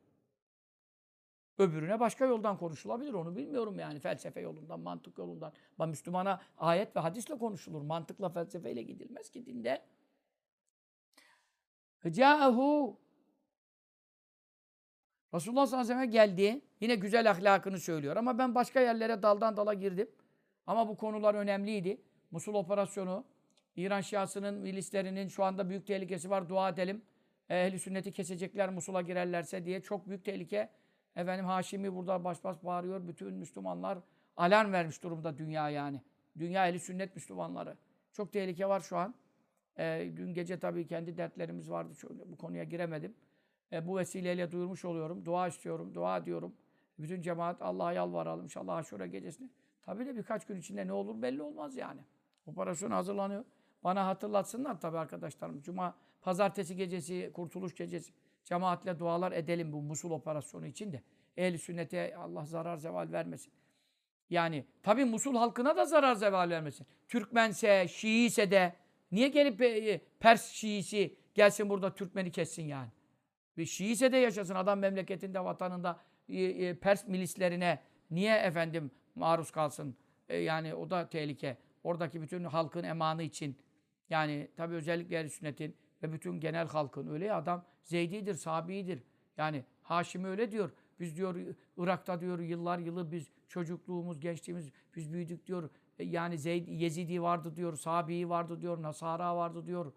[1.58, 3.14] Öbürüne başka yoldan konuşulabilir.
[3.14, 4.00] Onu bilmiyorum yani.
[4.00, 5.54] Felsefe yolundan, mantık yolundan.
[5.80, 7.82] Ama Müslümana ayet ve hadisle konuşulur.
[7.82, 9.82] Mantıkla, felsefeyle gidilmez ki dinde.
[12.12, 13.00] Câhu
[15.34, 16.62] Resulullah sallallahu aleyhi ve sellem geldi.
[16.80, 18.16] Yine güzel ahlakını söylüyor.
[18.16, 20.10] Ama ben başka yerlere daldan dala girdim.
[20.68, 22.02] Ama bu konular önemliydi.
[22.32, 23.26] Musul operasyonu,
[23.76, 26.50] İran Şiasının milislerinin şu anda büyük tehlikesi var.
[26.50, 27.02] Dua edelim.
[27.50, 30.70] Ehli sünneti kesecekler Musul'a girerlerse diye çok büyük tehlike.
[31.16, 33.08] Efendim Haşimi burada baş baş bağırıyor.
[33.08, 34.00] Bütün Müslümanlar
[34.38, 36.02] alarm vermiş durumda dünya yani.
[36.40, 37.78] Dünya ehli sünnet Müslümanları.
[38.14, 39.16] Çok tehlike var şu an.
[39.78, 41.96] E, dün gece tabii kendi dertlerimiz vardı.
[41.96, 43.16] Şöyle, bu konuya giremedim.
[43.72, 45.26] E, bu vesileyle duyurmuş oluyorum.
[45.26, 46.56] Dua istiyorum, dua diyorum.
[47.00, 48.44] Bütün cemaat Allah'a yalvaralım.
[48.44, 49.50] İnşallah aşure gecesini.
[49.82, 52.02] Tabii de birkaç gün içinde ne olur belli olmaz yani.
[52.46, 53.46] Operasyon hazırlanıyor.
[53.84, 55.62] Bana hatırlatsınlar tabii arkadaşlarım.
[55.62, 58.14] Cuma, pazartesi gecesi, kurtuluş gecesi
[58.44, 61.04] cemaatle dualar edelim bu Musul operasyonu için de.
[61.38, 63.54] Ehl-i sünnete Allah zarar zeval vermesin.
[64.30, 66.88] Yani tabii Musul halkına da zarar zeval vermesin.
[67.08, 68.76] Türkmense, Şiise de
[69.12, 72.90] niye gelip e, Pers Şiisi gelsin burada Türkmeni kessin yani.
[73.58, 76.00] Bir Şiise de yaşasın adam memleketinde, vatanında
[76.30, 77.80] e, e, Pers milislerine
[78.12, 79.96] niye efendim maruz kalsın?
[80.30, 81.58] E, yani o da tehlike.
[81.84, 83.58] Oradaki bütün halkın emanı için
[84.10, 89.04] yani tabii özellikle ehl sünnetin ve bütün genel halkın öyle ya adam Zeydi'dir, Sabi'dir.
[89.38, 90.72] Yani Haşimi öyle diyor.
[91.00, 91.36] Biz diyor
[91.78, 95.70] Irak'ta diyor yıllar yılı biz çocukluğumuz, gençliğimiz biz büyüdük diyor.
[96.00, 99.94] E, Yani Zeyd, Yezidi vardı diyor, Sabi'i vardı diyor, Nasara vardı diyor.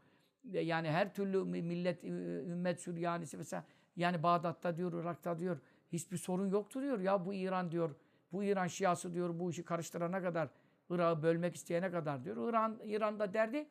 [0.52, 3.64] E, Yani her türlü mi- millet, ümmet Süryanisi mesela
[3.96, 5.59] yani Bağdat'ta diyor, Irak'ta diyor
[5.92, 7.00] hiçbir sorun yoktu diyor.
[7.00, 7.94] Ya bu İran diyor,
[8.32, 10.48] bu İran Şiası diyor bu işi karıştırana kadar,
[10.90, 12.48] Irak'ı bölmek isteyene kadar diyor.
[12.48, 13.68] İran, İran'da derdi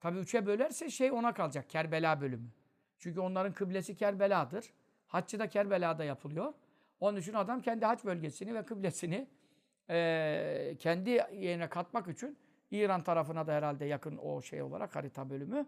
[0.00, 2.48] tabi üçe bölerse şey ona kalacak, Kerbela bölümü.
[2.98, 4.64] Çünkü onların kıblesi Kerbela'dır.
[5.06, 6.52] Haccı da Kerbela'da yapılıyor.
[7.00, 9.28] Onun için adam kendi hac bölgesini ve kıblesini
[9.88, 12.38] eee, kendi yerine katmak için
[12.70, 15.66] İran tarafına da herhalde yakın o şey olarak harita bölümü.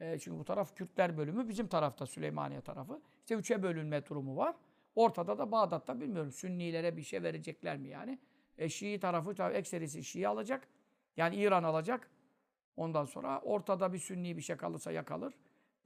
[0.00, 3.00] Eee, çünkü bu taraf Kürtler bölümü, bizim tarafta Süleymaniye tarafı.
[3.20, 4.54] İşte üçe bölünme durumu var.
[4.94, 8.18] Ortada da Bağdat'ta bilmiyorum Sünnilere bir şey verecekler mi yani.
[8.58, 10.68] E, Şii tarafı tabii ekserisi Şii alacak.
[11.16, 12.10] Yani İran alacak.
[12.76, 15.34] Ondan sonra ortada bir Sünni bir şey kalırsa yakalır.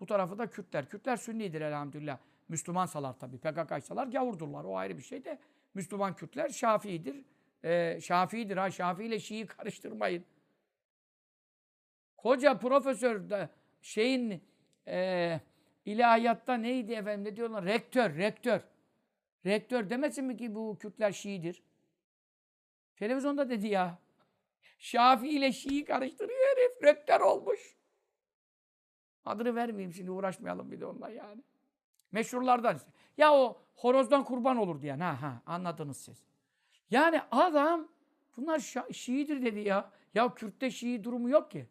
[0.01, 0.89] Bu tarafı da Kürtler.
[0.89, 2.19] Kürtler Sünnidir elhamdülillah.
[2.49, 3.39] Müslümansalar tabii.
[3.39, 4.65] PKK'ysalar gavurdurlar.
[4.65, 5.39] O ayrı bir şey de.
[5.75, 7.25] Müslüman Kürtler Şafii'dir.
[7.65, 8.71] Ee, Şafii'dir ha.
[8.71, 10.25] Şafii ile Şii'yi karıştırmayın.
[12.17, 13.49] Koca profesör de
[13.83, 14.43] şeyin
[14.89, 15.41] e,
[15.85, 17.65] ilahiyatta neydi efendim ne diyorlar?
[17.65, 18.61] Rektör, rektör.
[19.47, 21.63] Rektör demesin mi ki bu Kürtler Şii'dir?
[22.97, 23.99] Televizyonda dedi ya.
[24.79, 26.83] Şafii ile Şii'yi karıştırıyor herif.
[26.83, 27.77] Rektör olmuş.
[29.25, 31.43] Adını vermeyeyim şimdi uğraşmayalım bir de onunla yani.
[32.13, 32.89] Meşhurlardan işte.
[33.17, 35.01] Ya o horozdan kurban olur diyen.
[35.01, 36.25] Ha ha anladınız siz.
[36.91, 37.89] Yani adam
[38.37, 39.91] bunlar Şa- Şii'dir dedi ya.
[40.15, 41.67] Ya Kürt'te Şii durumu yok ki.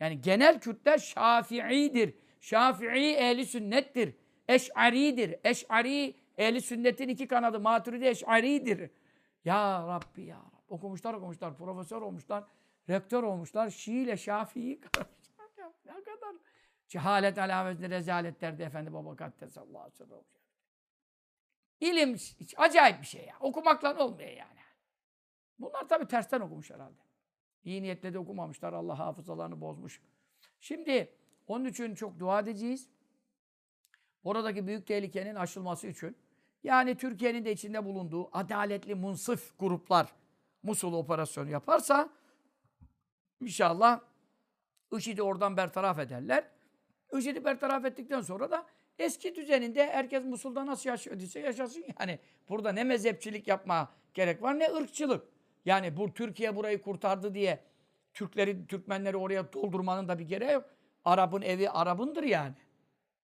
[0.00, 2.14] Yani genel Kürtler Şafii'dir.
[2.40, 4.14] Şafii ehli sünnettir.
[4.48, 5.34] Eş'ari'dir.
[5.44, 7.60] Eş'ari ehli sünnetin iki kanadı.
[7.60, 8.90] Maturidi Eş'ari'dir.
[9.44, 10.51] Ya Rabbi ya.
[10.72, 11.56] Okumuşlar okumuşlar.
[11.56, 12.44] Profesör olmuşlar.
[12.88, 13.70] Rektör olmuşlar.
[13.70, 14.16] Şii ile.
[14.26, 14.48] Ya
[15.84, 16.34] Ne kadar
[16.88, 20.18] cehalet alametli rezaletlerde Efendi Baba Kaddes sallallahu ve sellem.
[21.80, 23.34] İlim hiç acayip bir şey ya.
[23.40, 24.60] Okumakla olmuyor yani.
[25.58, 26.98] Bunlar tabii tersten okumuş herhalde.
[27.64, 28.72] İyi niyetle de okumamışlar.
[28.72, 30.02] Allah hafızalarını bozmuş.
[30.60, 31.14] Şimdi
[31.46, 32.88] onun için çok dua edeceğiz.
[34.24, 36.16] Oradaki büyük tehlikenin aşılması için.
[36.64, 40.21] Yani Türkiye'nin de içinde bulunduğu adaletli munsıf gruplar
[40.62, 42.08] Musul operasyonu yaparsa
[43.40, 44.00] inşallah
[44.96, 46.44] IŞİD'i oradan bertaraf ederler.
[47.18, 48.66] IŞİD'i bertaraf ettikten sonra da
[48.98, 52.18] eski düzeninde herkes Musul'da nasıl yaşıyorduysa yaşasın yani.
[52.48, 55.24] Burada ne mezhepçilik yapma gerek var ne ırkçılık.
[55.64, 57.64] Yani bu Türkiye burayı kurtardı diye
[58.14, 60.64] Türkleri, Türkmenleri oraya doldurmanın da bir gereği yok.
[61.04, 62.54] Arap'ın evi Arap'ındır yani.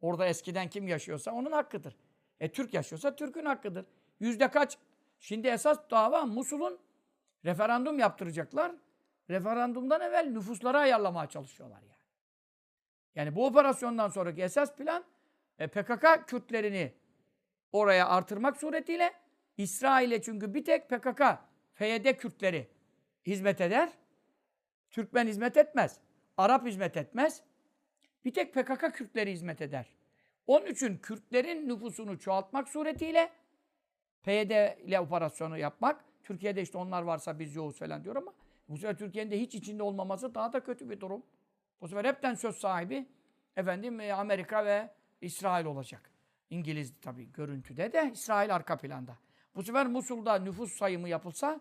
[0.01, 1.97] Orada eskiden kim yaşıyorsa onun hakkıdır.
[2.41, 3.87] E Türk yaşıyorsa Türk'ün hakkıdır.
[4.21, 4.79] Yüzde kaç?
[5.21, 6.79] Şimdi esas dava Musul'un
[7.45, 8.73] referandum yaptıracaklar.
[9.31, 11.99] Referandumdan evvel nüfusları ayarlamaya çalışıyorlar yani.
[13.15, 15.05] Yani bu operasyondan sonraki esas plan
[15.59, 16.95] e, PKK Kürtlerini
[17.73, 19.13] oraya artırmak suretiyle
[19.57, 21.23] İsrail'e çünkü bir tek PKK,
[21.75, 22.69] PYD Kürtleri
[23.27, 23.93] hizmet eder.
[24.91, 26.01] Türkmen hizmet etmez.
[26.37, 27.43] Arap hizmet etmez.
[28.25, 29.87] Bir tek PKK Kürtleri hizmet eder.
[30.47, 33.31] Onun için Kürtlerin nüfusunu çoğaltmak suretiyle
[34.23, 36.05] PYD ile operasyonu yapmak.
[36.25, 38.35] Türkiye'de işte onlar varsa biz yoğuz falan diyor ama
[38.69, 41.23] bu sefer Türkiye'nin de hiç içinde olmaması daha da kötü bir durum.
[41.81, 43.09] Bu sefer hepten söz sahibi
[43.57, 44.91] efendim e, Amerika ve
[45.21, 46.11] İsrail olacak.
[46.51, 49.19] İngiliz tabii görüntüde de İsrail arka planda.
[49.55, 51.61] Bu sefer Musul'da nüfus sayımı yapılsa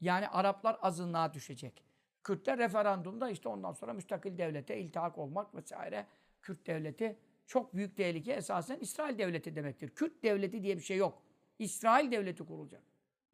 [0.00, 1.84] yani Araplar azınlığa düşecek.
[2.24, 6.06] Kürtler referandumda işte ondan sonra müstakil devlete iltihak olmak vesaire.
[6.42, 9.88] Kürt devleti çok büyük tehlike esasen İsrail devleti demektir.
[9.90, 11.22] Kürt devleti diye bir şey yok.
[11.58, 12.82] İsrail devleti kurulacak.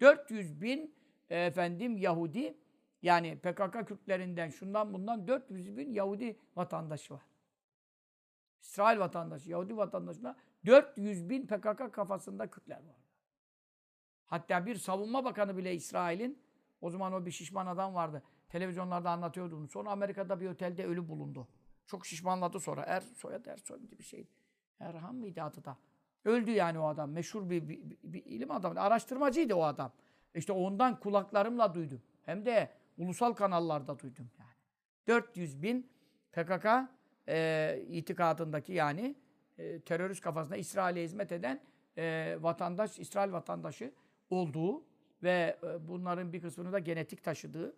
[0.00, 0.94] 400 bin
[1.30, 2.58] e, efendim Yahudi
[3.02, 7.22] yani PKK Kürtlerinden şundan bundan 400 bin Yahudi vatandaşı var.
[8.62, 10.36] İsrail vatandaşı, Yahudi vatandaşına
[10.66, 12.96] 400 bin PKK kafasında Kürtler var.
[14.26, 16.42] Hatta bir savunma bakanı bile İsrail'in,
[16.80, 18.22] o zaman o bir şişman adam vardı.
[18.48, 19.68] Televizyonlarda anlatıyordu bunu.
[19.68, 21.48] Sonra Amerika'da bir otelde ölü bulundu.
[21.86, 22.82] Çok şişmanladı sonra.
[22.82, 24.28] Er, soyadı Ersoy gibi bir şey.
[24.80, 25.78] Erhan mıydı adı da?
[26.24, 27.10] Öldü yani o adam.
[27.10, 28.80] Meşhur bir, bir, bir ilim adamı.
[28.80, 29.92] Araştırmacıydı o adam.
[30.34, 32.02] İşte ondan kulaklarımla duydum.
[32.22, 34.50] Hem de ulusal kanallarda duydum yani.
[35.06, 35.90] 400 bin
[36.32, 36.66] PKK
[37.28, 39.14] e, itikadındaki yani
[39.58, 41.60] e, terörist kafasında İsrail'e hizmet eden
[41.98, 43.92] e, vatandaş, İsrail vatandaşı
[44.30, 44.82] olduğu
[45.22, 47.76] ve e, bunların bir kısmını da genetik taşıdığı.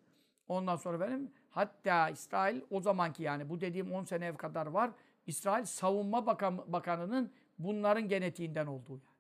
[0.49, 4.91] Ondan sonra benim hatta İsrail o zamanki yani bu dediğim 10 sene kadar var.
[5.27, 7.33] İsrail Savunma Bakan, Bakanı'nın
[7.65, 9.13] bunların genetiğinden olduğu yani.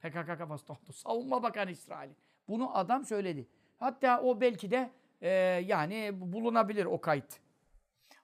[0.00, 0.92] PKK kafasında oldu.
[0.92, 2.16] Savunma Bakanı İsrail'in.
[2.48, 3.48] Bunu adam söyledi.
[3.78, 4.90] Hatta o belki de
[5.20, 5.30] e,
[5.66, 7.40] yani bulunabilir o kayıt.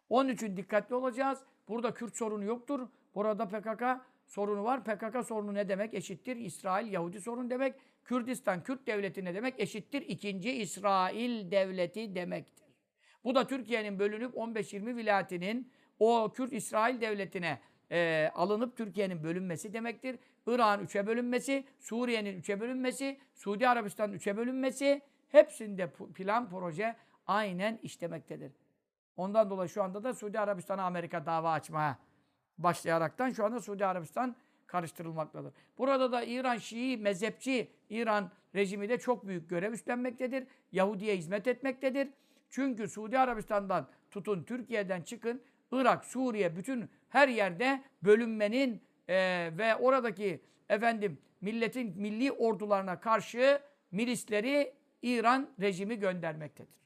[0.08, 1.38] Onun için dikkatli olacağız.
[1.68, 2.88] Burada Kürt sorunu yoktur.
[3.14, 3.82] Burada PKK
[4.26, 4.84] sorunu var.
[4.84, 5.94] PKK sorunu ne demek?
[5.94, 7.74] Eşittir İsrail Yahudi sorun demek.
[8.04, 9.60] Kürdistan Kürt devleti ne demek?
[9.60, 12.66] Eşittir ikinci İsrail devleti demektir.
[13.24, 17.60] Bu da Türkiye'nin bölünüp 15-20 vilayetinin o Kürt İsrail devletine
[17.90, 20.18] e, alınıp Türkiye'nin bölünmesi demektir.
[20.46, 28.52] Irak'ın üçe bölünmesi, Suriye'nin üçe bölünmesi, Suudi Arabistan'ın üçe bölünmesi hepsinde plan proje aynen işlemektedir.
[29.16, 31.98] Ondan dolayı şu anda da Suudi Arabistan'a Amerika dava açmaya
[32.58, 34.36] başlayaraktan şu anda Suudi Arabistan
[34.66, 35.52] karıştırılmaktadır.
[35.78, 40.46] Burada da İran Şii, mezhepçi İran rejimi de çok büyük görev üstlenmektedir.
[40.72, 42.08] Yahudi'ye hizmet etmektedir.
[42.50, 50.40] Çünkü Suudi Arabistan'dan tutun, Türkiye'den çıkın, Irak, Suriye, bütün her yerde bölünmenin eee, ve oradaki
[50.68, 56.78] efendim milletin milli ordularına karşı milisleri İran rejimi göndermektedir.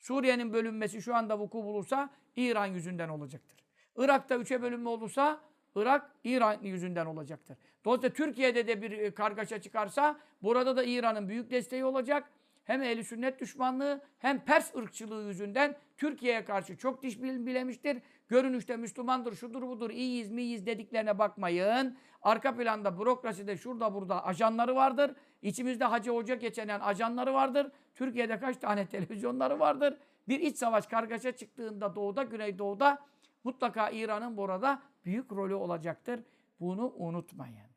[0.00, 3.58] Suriye'nin bölünmesi şu anda vuku bulursa İran yüzünden olacaktır.
[3.96, 5.40] Irak'ta üçe bölünme olursa
[5.76, 7.56] Irak İran yüzünden olacaktır.
[7.84, 12.30] Dolayısıyla Türkiye'de de bir e, kargaşa çıkarsa burada da İran'ın büyük desteği olacak.
[12.64, 17.98] Hem ehli sünnet düşmanlığı hem Pers ırkçılığı yüzünden Türkiye'ye karşı çok diş bil- bilemiştir.
[18.28, 21.96] Görünüşte Müslümandır, şudur budur, iyiyiz miyiz dediklerine bakmayın.
[22.22, 25.14] Arka planda bürokraside şurada burada ajanları vardır.
[25.42, 27.72] İçimizde hacı hoca geçenen ajanları vardır.
[27.94, 29.98] Türkiye'de kaç tane televizyonları vardır.
[30.28, 32.98] Bir iç savaş kargaşa çıktığında doğuda, güneydoğuda
[33.44, 36.20] mutlaka İran'ın burada büyük rolü olacaktır.
[36.60, 37.70] Bunu unutmayın.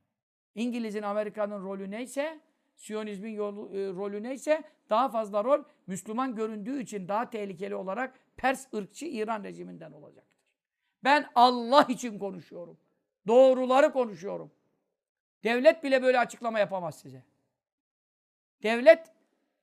[0.55, 2.39] İngiliz'in, Amerika'nın rolü neyse,
[2.75, 8.73] Siyonizmin yolu, e, rolü neyse daha fazla rol Müslüman göründüğü için daha tehlikeli olarak Pers
[8.73, 10.26] ırkçı İran rejiminden olacaktır.
[11.03, 12.77] Ben Allah için konuşuyorum.
[13.27, 14.51] Doğruları konuşuyorum.
[15.43, 17.23] Devlet bile böyle açıklama yapamaz size.
[18.63, 19.11] Devlet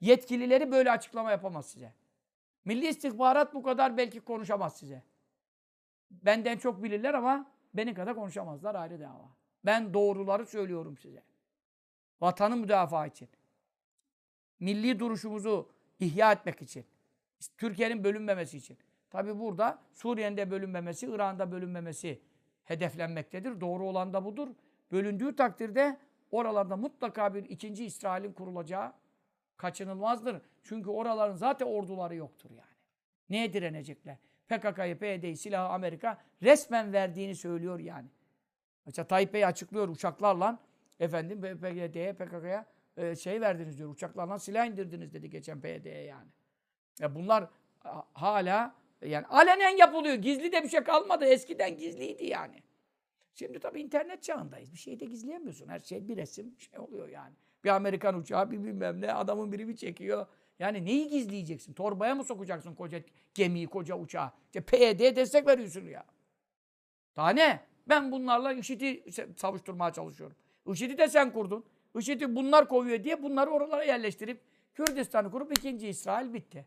[0.01, 1.93] yetkilileri böyle açıklama yapamaz size.
[2.65, 5.03] Milli istihbarat bu kadar belki konuşamaz size.
[6.11, 9.31] Benden çok bilirler ama beni kadar konuşamazlar ayrı dava.
[9.65, 11.23] Ben doğruları söylüyorum size.
[12.21, 13.29] Vatanı müdafaa için.
[14.61, 16.87] Milli duruşumuzu ihya etmek için.
[17.59, 18.79] Türkiye'nin bölünmemesi için.
[19.15, 22.21] Tabi burada Suriye'nin de bölünmemesi, İran'ın da bölünmemesi
[22.65, 23.61] hedeflenmektedir.
[23.61, 24.49] Doğru olan da budur.
[24.93, 25.99] Bölündüğü takdirde
[26.31, 28.93] oralarda mutlaka bir ikinci İsrail'in kurulacağı
[29.57, 30.43] kaçınılmazdır.
[30.63, 32.75] Çünkü oraların zaten orduları yoktur yani.
[33.31, 34.17] Neye direnecekler?
[34.49, 38.09] PKK'yı, PYD'yi, silahı Amerika resmen verdiğini söylüyor yani.
[38.87, 40.59] Mesela Tayyip Bey açıklıyor uçaklarla
[41.01, 43.91] efendim PYD'ye, PKK'ya e, şey verdiniz diyor.
[43.91, 46.29] Uçaklarla silah indirdiniz dedi geçen PYD'ye yani.
[47.01, 47.49] Ya bunlar
[47.81, 50.15] ha- hala yani alenen yapılıyor.
[50.15, 51.25] Gizli de bir şey kalmadı.
[51.25, 52.63] Eskiden gizliydi yani.
[53.35, 54.73] Şimdi tabii internet çağındayız.
[54.73, 55.69] Bir şeyi de gizleyemiyorsun.
[55.69, 57.35] Her şey bir resim şey oluyor yani.
[57.65, 60.27] Bir Amerikan uçağı bir bilmem ne adamın biri bir çekiyor.
[60.59, 61.73] Yani neyi gizleyeceksin?
[61.73, 63.01] Torbaya mı sokacaksın koca
[63.35, 64.31] gemiyi, koca uçağı?
[64.47, 66.05] İşte PYD'ye destek veriyorsun ya.
[67.17, 67.61] Daha ne?
[67.89, 69.05] Ben bunlarla IŞİD'i
[69.37, 70.37] savuşturmaya çalışıyorum.
[70.73, 71.65] IŞİD'i de sen kurdun.
[71.99, 74.41] IŞİD'i bunlar kovuyor diye bunları oralara yerleştirip
[74.75, 76.67] Kürdistan'ı kurup ikinci İsrail bitti.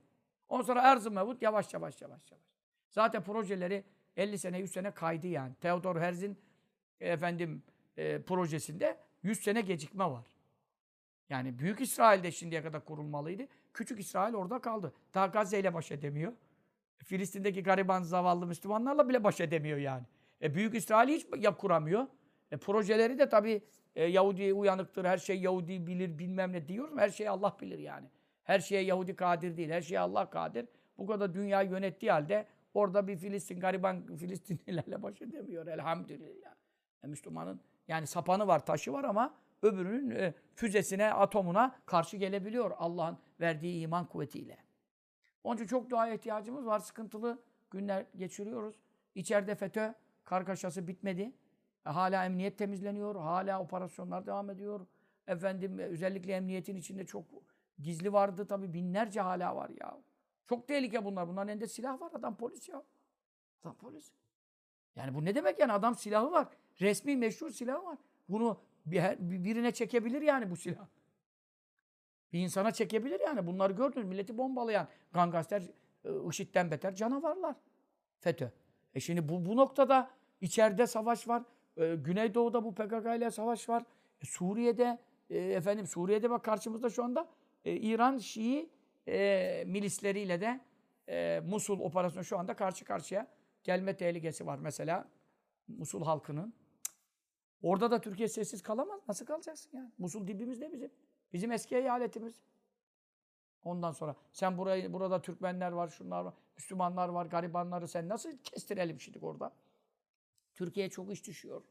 [0.49, 2.43] Ondan sonra Erzurum Mevut yavaş yavaş yavaş yavaş.
[2.89, 3.83] Zaten projeleri
[4.17, 5.53] 50 sene 100 sene kaydı yani.
[5.61, 6.37] Theodor Herzl'in
[6.99, 7.63] efendim
[7.97, 10.25] e, projesinde 100 sene gecikme var.
[11.29, 13.47] Yani Büyük İsrail'de şimdiye kadar kurulmalıydı.
[13.73, 14.93] Küçük İsrail orada kaldı.
[15.13, 16.33] Daha Gazze ile baş edemiyor.
[16.97, 20.03] Filistin'deki gariban zavallı Müslümanlarla bile baş edemiyor yani.
[20.41, 22.07] E, Büyük İsrail hiç ya kuramıyor.
[22.51, 23.61] E, projeleri de tabii
[23.95, 26.97] e, Yahudi uyanıktır, her şey Yahudi bilir bilmem ne diyorum.
[26.97, 28.07] Her şeyi Allah bilir yani.
[28.47, 30.67] Her şeye Yahudi kadir değil, her şeye Allah kadir.
[30.97, 36.55] Bu kadar dünya yönettiği halde orada bir Filistin, gariban Filistinlilerle baş edemiyor elhamdülillah.
[37.03, 43.17] E, Müslümanın yani sapanı var, taşı var ama öbürünün e, füzesine, atomuna karşı gelebiliyor Allah'ın
[43.39, 44.57] verdiği iman kuvvetiyle.
[45.43, 46.79] Onun için çok duaya ihtiyacımız var.
[46.79, 47.39] Sıkıntılı
[47.71, 48.75] günler geçiriyoruz.
[49.15, 49.93] İçeride FETÖ
[50.23, 51.31] kargaşası bitmedi.
[51.85, 53.15] E, Hala emniyet temizleniyor.
[53.15, 54.87] Hala operasyonlar devam ediyor.
[55.27, 57.25] Efendim e, özellikle emniyetin içinde çok
[57.79, 59.97] gizli vardı tabii binlerce hala var ya.
[60.49, 61.27] Çok tehlike bunlar.
[61.27, 62.11] Bunların elinde silah var.
[62.13, 62.83] Adam polis ya.
[63.63, 64.11] Adam polis.
[64.95, 65.73] Yani bu ne demek yani?
[65.73, 66.47] Adam silahı var.
[66.81, 67.97] Resmi meşhur silahı var.
[68.29, 70.87] Bunu bir- bir- birine çekebilir yani bu silah.
[72.33, 73.47] Bir insana çekebilir yani.
[73.47, 74.05] Bunları gördünüz.
[74.07, 75.63] Milleti bombalayan gangaster,
[76.05, 77.55] e, IŞİD'den beter canavarlar.
[78.19, 78.49] FETÖ.
[78.93, 80.09] E şimdi bu, bu noktada
[80.41, 81.43] içeride savaş var.
[81.77, 83.83] E, Güneydoğu'da bu PKK ile savaş var.
[84.21, 84.99] E, Suriye'de
[85.29, 87.29] e, efendim Suriye'de bak karşımızda şu anda
[87.67, 88.69] e, İran Şii
[89.07, 90.59] e, milisleriyle de
[91.09, 93.27] e, Musul operasyonu şu anda karşı karşıya
[93.63, 95.07] gelme tehlikesi var mesela.
[95.67, 96.53] Musul halkının.
[97.61, 99.01] Orada da Türkiye sessiz kalamaz.
[99.07, 99.91] Nasıl kalacaksın yani?
[99.97, 100.91] Musul dibimizde bizim.
[101.33, 102.41] Bizim eski eyaletimiz.
[103.63, 108.99] Ondan sonra sen burayı burada Türkmenler var, şunlar var, Müslümanlar var, garibanları sen nasıl kestirelim
[108.99, 109.53] şimdi orada?
[110.55, 111.63] Türkiye'ye çok iş düşüyor.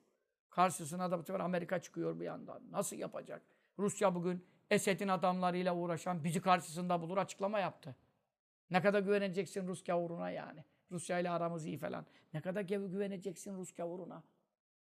[0.50, 2.62] Karşısına da bu sefer Amerika çıkıyor bir yandan.
[2.70, 3.42] Nasıl yapacak?
[3.78, 7.96] Rusya bugün Esed'in adamlarıyla uğraşan bizi karşısında bulur açıklama yaptı.
[8.70, 10.64] Ne kadar güveneceksin Rus gavuruna yani.
[10.90, 12.06] Rusya ile aramız iyi falan.
[12.34, 14.22] Ne kadar gü- güveneceksin Rus gavuruna.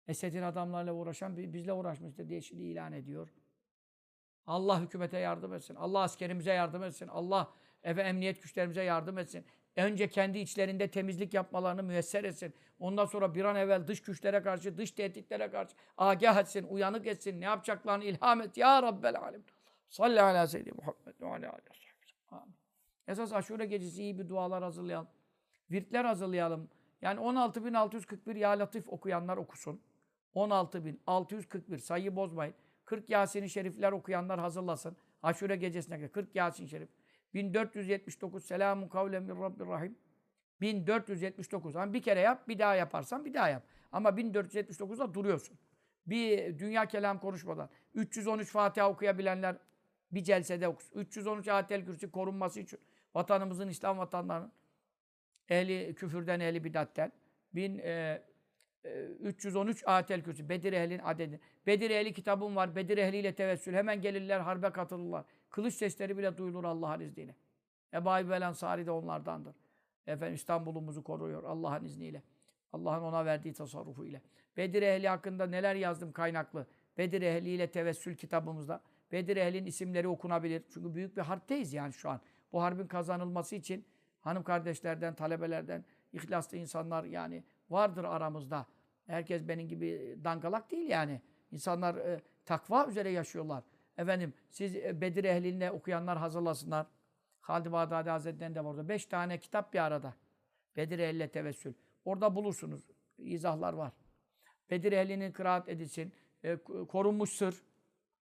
[0.08, 3.28] Esed'in adamlarıyla uğraşan bi- bizle uğraşmıştı diye şimdi ilan ediyor.
[4.46, 5.74] Allah hükümete yardım etsin.
[5.74, 7.08] Allah askerimize yardım etsin.
[7.08, 7.52] Allah
[7.82, 9.44] efe emniyet güçlerimize yardım etsin.
[9.76, 12.54] Önce kendi içlerinde temizlik yapmalarını müyesser etsin.
[12.78, 17.40] Ondan sonra bir an evvel dış güçlere karşı, dış tehditlere karşı agah etsin, uyanık etsin.
[17.40, 18.56] Ne yapacaklarını ilham et.
[18.56, 19.42] Ya Rabbel Alem.
[19.92, 21.92] Salli ala seyyidi Muhammed ve ala aleyhi.
[22.30, 22.54] Amin.
[23.08, 25.08] Esas aşure gecesi iyi bir dualar hazırlayalım.
[25.70, 26.70] Virtler hazırlayalım.
[27.02, 29.82] Yani 16.641 Ya Latif okuyanlar okusun.
[30.34, 32.54] 16.641 sayıyı bozmayın.
[32.84, 34.96] 40 Yasin-i Şerifler okuyanlar hazırlasın.
[35.22, 36.88] Aşure gecesine kadar 40 Yasin-i Şerif.
[37.34, 39.98] 1479 Selamun kavlen min Rabbir Rahim.
[40.60, 41.74] 1479.
[41.74, 43.62] Hani bir kere yap, bir daha yaparsan bir daha yap.
[43.92, 45.58] Ama 1479'da duruyorsun.
[46.06, 47.70] Bir dünya kelam konuşmadan.
[47.94, 49.56] 313 Fatiha okuyabilenler
[50.12, 51.00] bir celsede okusun.
[51.00, 52.78] 313 Ayetel Kürsi korunması için
[53.14, 54.52] vatanımızın, İslam vatanlarının
[55.48, 57.12] ehli küfürden, ehli bidatten.
[57.54, 58.22] 1000, e,
[58.84, 60.48] e, 313 Ayetel Kürsi.
[60.48, 61.40] Bedir ehlin adedi.
[61.66, 62.76] Bedir ehli kitabım var.
[62.76, 63.74] Bedir ehliyle tevessül.
[63.74, 65.24] Hemen gelirler, harbe katılırlar.
[65.50, 67.34] Kılıç sesleri bile duyulur Allah'ın izniyle.
[67.94, 69.54] Ebu Ayyub el de onlardandır.
[70.06, 72.22] Efendim İstanbul'umuzu koruyor Allah'ın izniyle.
[72.72, 74.22] Allah'ın ona verdiği tasarrufu ile.
[74.56, 76.66] Bedir ehli hakkında neler yazdım kaynaklı.
[76.98, 78.80] Bedir ehliyle tevessül kitabımızda.
[79.12, 80.62] Bedir ehlin isimleri okunabilir.
[80.74, 82.20] Çünkü büyük bir harpteyiz yani şu an.
[82.52, 83.84] Bu harbin kazanılması için
[84.20, 88.66] hanım kardeşlerden, talebelerden, ihlaslı insanlar yani vardır aramızda.
[89.06, 91.20] Herkes benim gibi dangalak değil yani.
[91.50, 93.64] İnsanlar e, takva üzere yaşıyorlar.
[93.98, 96.86] Efendim siz e, Bedir ehline okuyanlar hazırlasınlar.
[97.40, 98.88] Halid Bağdadi Hazretleri'nin de orada.
[98.88, 100.14] Beş tane kitap bir arada.
[100.76, 101.74] Bedir ehline tevessül.
[102.04, 102.90] Orada bulursunuz.
[103.18, 103.92] İzahlar var.
[104.70, 106.12] Bedir ehlinin kıraat edilsin.
[106.44, 106.56] E,
[106.88, 107.62] korunmuş sır.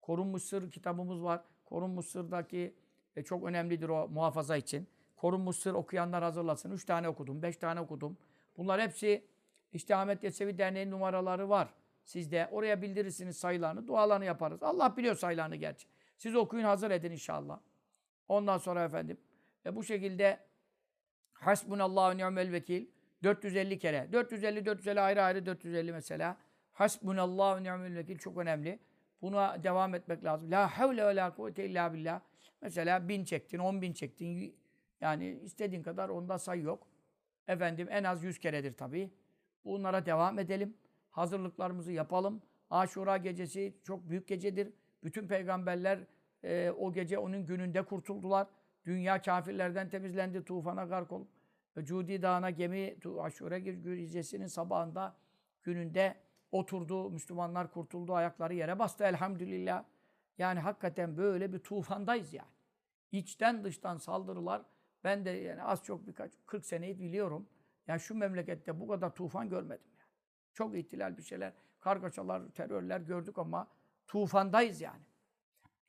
[0.02, 1.42] Korunmuş sır kitabımız var.
[1.66, 2.76] Korunmuş sırdaki
[3.16, 4.88] e, çok önemlidir o muhafaza için.
[5.16, 6.72] Korunmuş sır okuyanlar hazırlasın.
[6.72, 8.18] Üç tane okudum, beş tane okudum.
[8.58, 9.26] Bunlar hepsi
[9.74, 11.74] işte Ahmet Yesevi Derneği'nin numaraları var.
[12.04, 14.64] Siz de oraya bildirirsiniz sayılarını, dualarını yaparız.
[14.64, 15.88] Allah biliyor sayılarını gerçi.
[16.18, 17.60] Siz okuyun, hazır edin inşallah.
[18.28, 19.18] Ondan sonra efendim
[19.66, 20.40] e, bu şekilde
[21.34, 22.86] Hasbunallahu ni'mel vekil
[23.24, 24.10] 450 kere.
[24.12, 26.38] 450 450 ayrı ayrı 450 mesela.
[26.72, 28.80] Hasbunallahu ni'mel vekil çok önemli.
[29.22, 30.52] Buna devam etmek lazım.
[30.52, 32.22] La havle ve la kuvvete illa billah.
[32.62, 34.56] Mesela bin çektin, on bin çektin.
[35.02, 36.88] Yani istediğin kadar onda sayı yok.
[37.48, 39.12] Efendim en az yüz keredir tabii.
[39.66, 40.78] Bunlara devam edelim.
[41.12, 42.42] Hazırlıklarımızı yapalım.
[42.70, 44.74] Aşura gecesi çok büyük gecedir.
[45.04, 46.00] Bütün peygamberler
[46.44, 48.48] e, o gece onun gününde kurtuldular.
[48.86, 50.46] Dünya kafirlerden temizlendi.
[50.46, 51.28] Tufana gark olup.
[51.80, 55.16] Cudi Dağı'na gemi Aşure gecesinin sabahında
[55.64, 56.16] gününde
[56.52, 57.10] oturdu.
[57.10, 58.14] Müslümanlar kurtuldu.
[58.14, 59.84] Ayakları yere bastı elhamdülillah.
[60.38, 62.52] Yani hakikaten böyle bir tufandayız yani.
[63.12, 64.62] İçten dıştan saldırılar.
[65.04, 67.50] Ben de yani az çok birkaç 40 seneyi biliyorum.
[67.88, 70.10] Yani şu memlekette bu kadar tufan görmedim yani.
[70.54, 73.68] Çok ihtilal bir şeyler, kargaşalar, terörler gördük ama
[74.08, 75.04] tufandayız yani.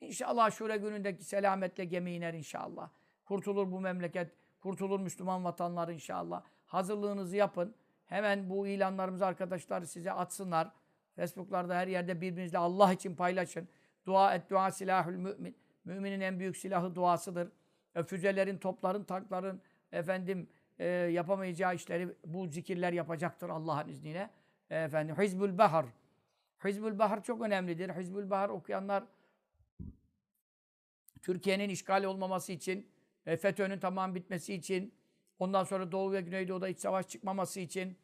[0.01, 2.89] İnşallah şure günündeki selametle gemi iner inşallah.
[3.25, 6.43] Kurtulur bu memleket, kurtulur Müslüman vatanlar inşallah.
[6.65, 7.75] Hazırlığınızı yapın.
[8.05, 10.71] Hemen bu ilanlarımızı arkadaşlar size atsınlar.
[11.15, 13.67] Facebook'larda her yerde birbirinizle Allah için paylaşın.
[14.05, 15.57] Dua et dua silahül mümin.
[15.85, 17.51] Müminin en büyük silahı duasıdır.
[17.95, 20.49] E, füzelerin, topların, tankların efendim
[20.79, 24.29] e, yapamayacağı işleri bu zikirler yapacaktır Allah'ın izniyle.
[24.69, 25.85] E, efendim Hizbül Bahar.
[26.65, 27.89] Hizbül Bahar çok önemlidir.
[27.89, 29.03] Hizbül Bahar okuyanlar
[31.21, 32.87] Türkiye'nin işgal olmaması için,
[33.25, 34.93] e, FETÖ'nün tamam bitmesi için,
[35.43, 37.97] ondan sonra Doğu ve Güneydoğu'da iç savaş çıkmaması için,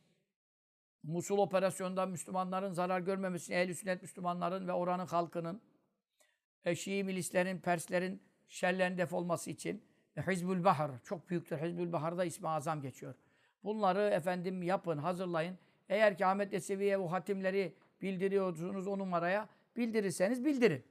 [1.03, 5.61] Musul operasyonunda Müslümanların zarar görmemesi, ehl sünnet Müslümanların ve oranın halkının,
[6.65, 9.83] e, Şii milislerin, Perslerin şerlerin defolması için
[10.17, 11.57] e, Hizbül Bahar çok büyüktür.
[11.57, 13.15] Hizbül Bahar'da ismi azam geçiyor.
[13.63, 15.57] Bunları efendim yapın, hazırlayın.
[15.89, 20.83] Eğer ki Ahmet Yesevi'ye bu hatimleri bildiriyorsunuz o numaraya, bildirirseniz bildirin.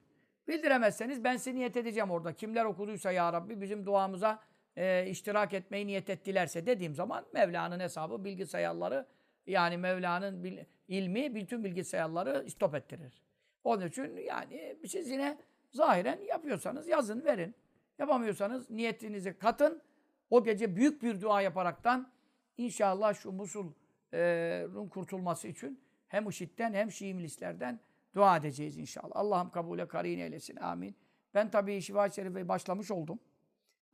[0.49, 2.33] Bildiremezseniz ben size niyet edeceğim orada.
[2.33, 4.43] Kimler okuduysa ya Rabbi bizim duamıza
[4.79, 9.07] e, iştirak etmeyi niyet ettilerse dediğim zaman Mevla'nın hesabı bilgisayarları
[9.47, 10.59] yani Mevla'nın bil,
[10.89, 13.22] ilmi bütün bilgisayarları stop ettirir.
[13.64, 15.39] Onun için yani siz yine
[15.70, 17.55] zahiren yapıyorsanız yazın verin.
[17.99, 19.83] Yapamıyorsanız niyetinizi katın.
[20.31, 22.12] O gece büyük bir dua yaparaktan
[22.57, 27.81] inşallah şu Musul'un kurtulması için hem IŞİD'den hem Şii milislerden
[28.14, 29.12] dua edeceğiz inşallah.
[29.16, 30.57] Allah'ım kabule karin eylesin.
[30.57, 30.97] Amin.
[31.35, 33.20] Ben tabii Şifa-i Şerife'yi başlamış oldum.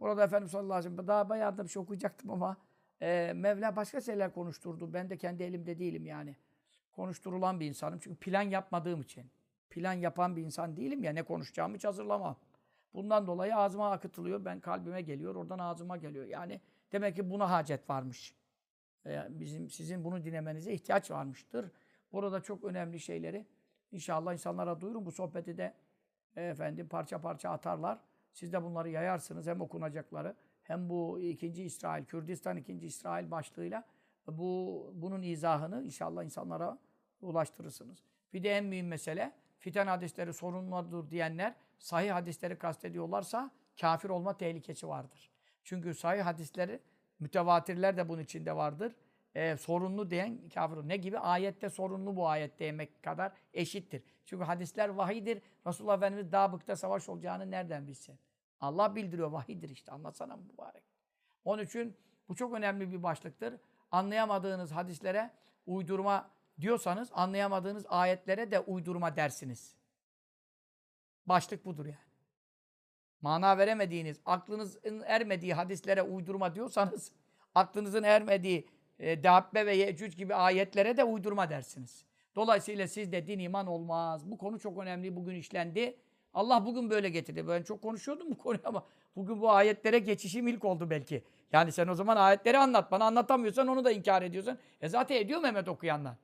[0.01, 2.57] Burada Efendimiz sallallahu aleyhi ve sellem daha bayağı da bir şey okuyacaktım ama
[3.03, 4.93] e, Mevla başka şeyler konuşturdu.
[4.93, 6.37] Ben de kendi elimde değilim yani.
[6.93, 7.99] konuşturulan bir insanım.
[8.03, 9.31] Çünkü plan yapmadığım için.
[9.71, 11.13] Plan yapan bir insan değilim ya.
[11.13, 12.37] Ne konuşacağımı hiç hazırlamam.
[12.95, 14.45] Bundan dolayı ağzıma akıtılıyor.
[14.45, 15.35] Ben kalbime geliyor.
[15.35, 16.27] Oradan ağzıma geliyor.
[16.27, 16.61] Yani
[16.93, 18.35] demek ki buna hacet varmış.
[19.07, 21.71] Ee, bizim sizin bunu dinlemenize ihtiyaç varmıştır.
[22.13, 23.47] Burada çok önemli şeyleri
[23.93, 25.07] inşallah insanlara duyurun.
[25.07, 25.75] Bu sohbeti de
[26.37, 27.99] e, efendim parça parça atarlar.
[28.35, 29.47] Siz de bunları yayarsınız.
[29.47, 33.85] Hem okunacakları hem bu ikinci İsrail, Kürdistan ikinci İsrail başlığıyla
[34.27, 36.79] bu bunun izahını inşallah insanlara
[37.23, 37.99] ulaştırırsınız.
[38.33, 44.89] Bir de en mühim mesele fiten hadisleri sorunludur diyenler sahih hadisleri kastediyorlarsa kafir olma tehlikesi
[44.89, 45.31] vardır.
[45.65, 46.81] Çünkü sahih hadisleri
[47.21, 48.97] mütevatirler de bunun içinde vardır.
[49.35, 50.89] Ee, sorunlu diyen kafir.
[50.89, 51.19] Ne gibi?
[51.19, 54.03] Ayette sorunlu bu ayet demek kadar eşittir.
[54.25, 55.43] Çünkü hadisler vahidir.
[55.67, 58.19] Resulullah Efendimiz Dabık'ta savaş olacağını nereden bilsin?
[58.61, 59.31] Allah bildiriyor.
[59.31, 59.93] Vahidir işte.
[59.93, 60.83] Anlatsana mübarek.
[61.45, 61.97] Onun için
[62.29, 63.55] bu çok önemli bir başlıktır.
[63.91, 65.31] Anlayamadığınız hadislere
[65.67, 66.31] uydurma
[66.61, 69.77] diyorsanız anlayamadığınız ayetlere de uydurma dersiniz.
[71.27, 71.99] Başlık budur yani.
[73.21, 77.13] Mana veremediğiniz, aklınızın ermediği hadislere uydurma diyorsanız
[77.55, 78.69] aklınızın ermediği
[78.99, 82.05] e, Dabbe ve Yecüc gibi ayetlere de uydurma dersiniz.
[82.37, 84.31] Dolayısıyla sizde din iman olmaz.
[84.31, 85.17] Bu konu çok önemli.
[85.17, 85.97] Bugün işlendi.
[86.35, 87.49] Allah bugün böyle getirdi.
[87.49, 88.87] Ben çok konuşuyordum bu konuyu ama
[89.17, 91.25] bugün bu ayetlere geçişim ilk oldu belki.
[91.53, 92.91] Yani sen o zaman ayetleri anlat.
[92.91, 94.59] Bana anlatamıyorsan onu da inkar ediyorsan.
[94.81, 96.15] E zaten ediyor Mehmet okuyanlar.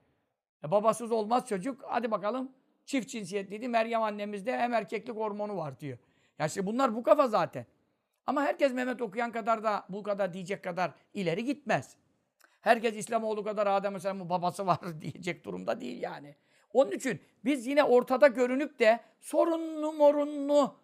[0.63, 1.83] E babasız olmaz çocuk.
[1.87, 2.51] Hadi bakalım
[2.85, 3.67] çift cinsiyetliydi.
[3.67, 5.97] Meryem annemizde hem erkeklik hormonu var diyor.
[6.39, 7.65] Ya işte bunlar bu kafa zaten.
[8.27, 11.95] Ama herkes Mehmet okuyan kadar da bu kadar diyecek kadar ileri gitmez.
[12.61, 16.35] Herkes İslamoğlu kadar Adem Aleyhisselam'ın babası var diyecek durumda değil yani.
[16.73, 20.75] Onun için biz yine ortada görünüp de sorunlu morunlu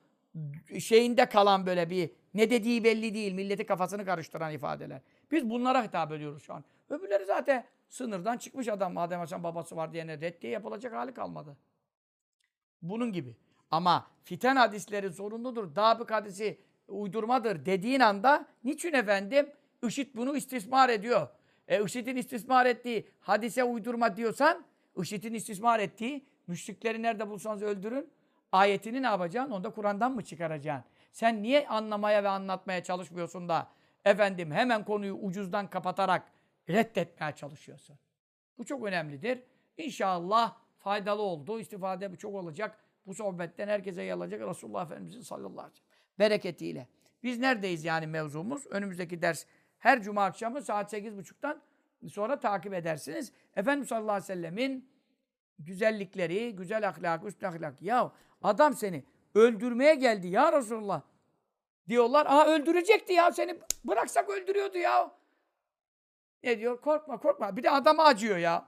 [0.80, 3.34] şeyinde kalan böyle bir ne dediği belli değil.
[3.34, 5.02] Milleti kafasını karıştıran ifadeler.
[5.32, 6.64] Biz bunlara hitap ediyoruz şu an.
[6.90, 8.98] Öbürleri zaten sınırdan çıkmış adam.
[8.98, 11.58] Adem Aleyhisselam babası var diyene reddiye yapılacak hali kalmadı.
[12.82, 13.36] Bunun gibi.
[13.72, 15.76] Ama fiten hadisleri zorunludur.
[15.76, 19.50] Dabık hadisi uydurmadır dediğin anda niçin efendim?
[19.88, 21.28] IŞİD bunu istismar ediyor.
[21.68, 24.66] E IŞİD'in istismar ettiği hadise uydurma diyorsan
[25.02, 28.10] IŞİD'in istismar ettiği müşrikleri nerede bulsanız öldürün.
[28.52, 29.52] Ayetini ne yapacaksın?
[29.52, 30.92] Onu da Kur'an'dan mı çıkaracaksın?
[31.12, 33.68] Sen niye anlamaya ve anlatmaya çalışmıyorsun da
[34.06, 36.32] efendim hemen konuyu ucuzdan kapatarak
[36.70, 38.00] reddetmeye çalışıyorsun?
[38.58, 39.44] Bu çok önemlidir.
[39.78, 41.60] İnşallah faydalı oldu.
[41.60, 42.80] İstifade çok olacak.
[43.06, 45.88] Bu sohbetten herkese yayılacak Resulullah Efendimizin sallallahu aleyhi ve sellem
[46.20, 46.88] bereketiyle.
[47.24, 48.68] Biz neredeyiz yani mevzumuz?
[48.68, 49.46] Önümüzdeki ders
[49.80, 51.62] her cuma akşamı saat 8.30'dan
[52.08, 53.32] sonra takip edersiniz.
[53.56, 54.90] Efendimiz sallallahu aleyhi ve sellemin
[55.60, 57.82] güzellikleri, güzel ahlak, üst ahlak.
[57.82, 58.12] Ya
[58.42, 59.04] adam seni
[59.36, 61.02] öldürmeye geldi ya Resulullah.
[61.90, 65.12] Diyorlar, aha öldürecekti ya seni bıraksak öldürüyordu ya.
[66.44, 66.82] Ne diyor?
[66.82, 67.58] Korkma korkma.
[67.58, 68.68] Bir de adama acıyor ya.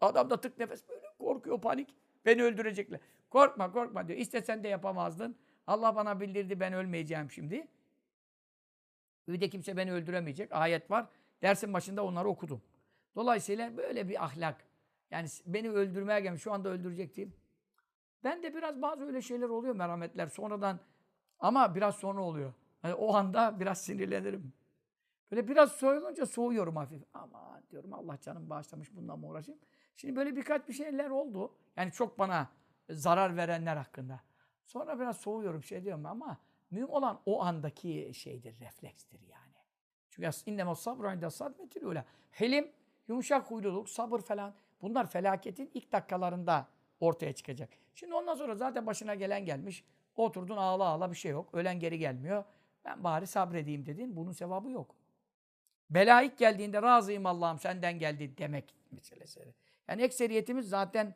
[0.00, 1.96] Adam da tık nefes böyle korkuyor panik.
[2.24, 3.00] Beni öldürecekler.
[3.30, 4.18] Korkma korkma diyor.
[4.18, 5.36] İstesen de yapamazdın.
[5.66, 7.68] Allah bana bildirdi ben ölmeyeceğim şimdi.
[9.28, 10.52] De kimse beni öldüremeyecek.
[10.52, 11.06] Ayet var.
[11.42, 12.62] Dersin başında onları okudum.
[13.14, 14.64] Dolayısıyla böyle bir ahlak.
[15.10, 16.42] Yani beni öldürmeye gelmiş.
[16.42, 17.34] Şu anda öldürecektim.
[18.24, 20.26] Ben de biraz bazı öyle şeyler oluyor merhametler.
[20.26, 20.80] Sonradan
[21.38, 22.52] ama biraz sonra oluyor.
[22.82, 24.52] Yani o anda biraz sinirlenirim.
[25.30, 27.02] Böyle biraz soyulunca soğuyorum hafif.
[27.14, 29.60] Ama diyorum Allah canım bağışlamış bundan mı uğraşayım?
[29.96, 31.54] Şimdi böyle birkaç bir şeyler oldu.
[31.76, 32.48] Yani çok bana
[32.90, 34.20] zarar verenler hakkında.
[34.64, 36.38] Sonra biraz soğuyorum şey diyorum ama
[36.72, 39.52] mühim olan o andaki şeydir, reflekstir yani.
[40.10, 42.04] Çünkü innema sabru inde sadmetil ula.
[42.30, 42.70] Helim,
[43.08, 44.54] yumuşak huyluluk, sabır falan.
[44.82, 46.68] Bunlar felaketin ilk dakikalarında
[47.00, 47.68] ortaya çıkacak.
[47.94, 49.84] Şimdi ondan sonra zaten başına gelen gelmiş.
[50.16, 51.48] Oturdun ağla ağla bir şey yok.
[51.52, 52.44] Ölen geri gelmiyor.
[52.84, 54.16] Ben bari sabredeyim dedin.
[54.16, 54.94] Bunun sevabı yok.
[55.90, 59.54] Bela ilk geldiğinde razıyım Allah'ım senden geldi demek meselesi.
[59.88, 61.14] Yani ekseriyetimiz zaten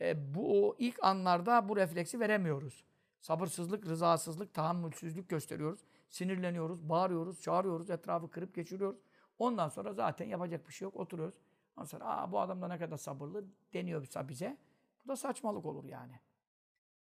[0.00, 2.84] e, bu ilk anlarda bu refleksi veremiyoruz.
[3.24, 5.80] Sabırsızlık, rızasızlık, tahammülsüzlük gösteriyoruz.
[6.08, 9.00] Sinirleniyoruz, bağırıyoruz, çağırıyoruz, etrafı kırıp geçiriyoruz.
[9.38, 11.40] Ondan sonra zaten yapacak bir şey yok, oturuyoruz.
[11.76, 14.56] Ondan sonra Aa, bu adam da ne kadar sabırlı deniyor bize.
[15.04, 16.20] Bu da saçmalık olur yani.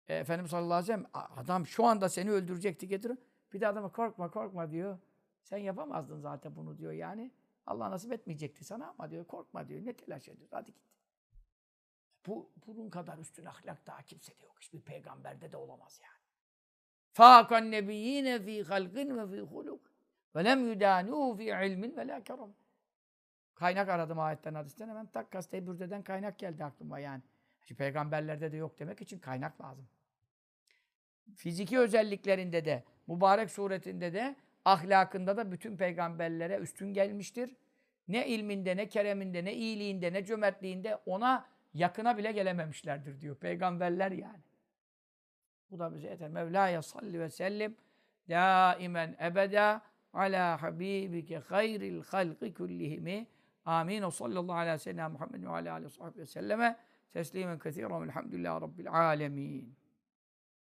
[0.09, 3.19] E, Efendimiz sallallahu aleyhi ve sellem adam şu anda seni öldürecekti getiriyor.
[3.53, 4.99] Bir de adama korkma korkma diyor.
[5.43, 7.33] Sen yapamazdın zaten bunu diyor yani.
[7.67, 9.85] Allah nasip etmeyecekti sana ama diyor korkma diyor.
[9.85, 10.57] Ne telaş ediyorsun?
[10.57, 10.94] Hadi git.
[12.27, 14.57] Bu, bunun kadar üstün ahlak daha kimsede yok.
[14.61, 16.21] Hiçbir peygamberde de olamaz yani.
[17.13, 19.81] Fâkan nebiyyîne fî halgin ve fî huluk.
[20.37, 22.55] Ve lem yudânû fî ilmin ve lâ keram.
[23.55, 24.89] Kaynak aradım ayetten, hadisten.
[24.89, 27.23] Hemen tak gazete bürdeden kaynak geldi aklıma yani.
[27.65, 29.89] Şimdi peygamberlerde de yok demek için kaynak lazım.
[31.37, 37.57] Fiziki özelliklerinde de, mübarek suretinde de, ahlakında da bütün peygamberlere üstün gelmiştir.
[38.09, 43.37] ne ilminde, ne kereminde, ne iyiliğinde, ne cömertliğinde ona yakına bile gelememişlerdir diyor.
[43.37, 44.43] Peygamberler yani.
[45.71, 46.31] Bu da bize yeter.
[46.31, 47.77] Mevla'ya salli ve sellim
[48.29, 53.27] daimen ebeda ala habibike hayril halqi kullihimi.
[53.65, 54.03] Amin.
[54.03, 56.77] O sallallahu aleyhi ve sellem Muhammed ve aleyhi ve selleme
[57.13, 59.77] teslimen kethiren velhamdülillahi rabbil alemin.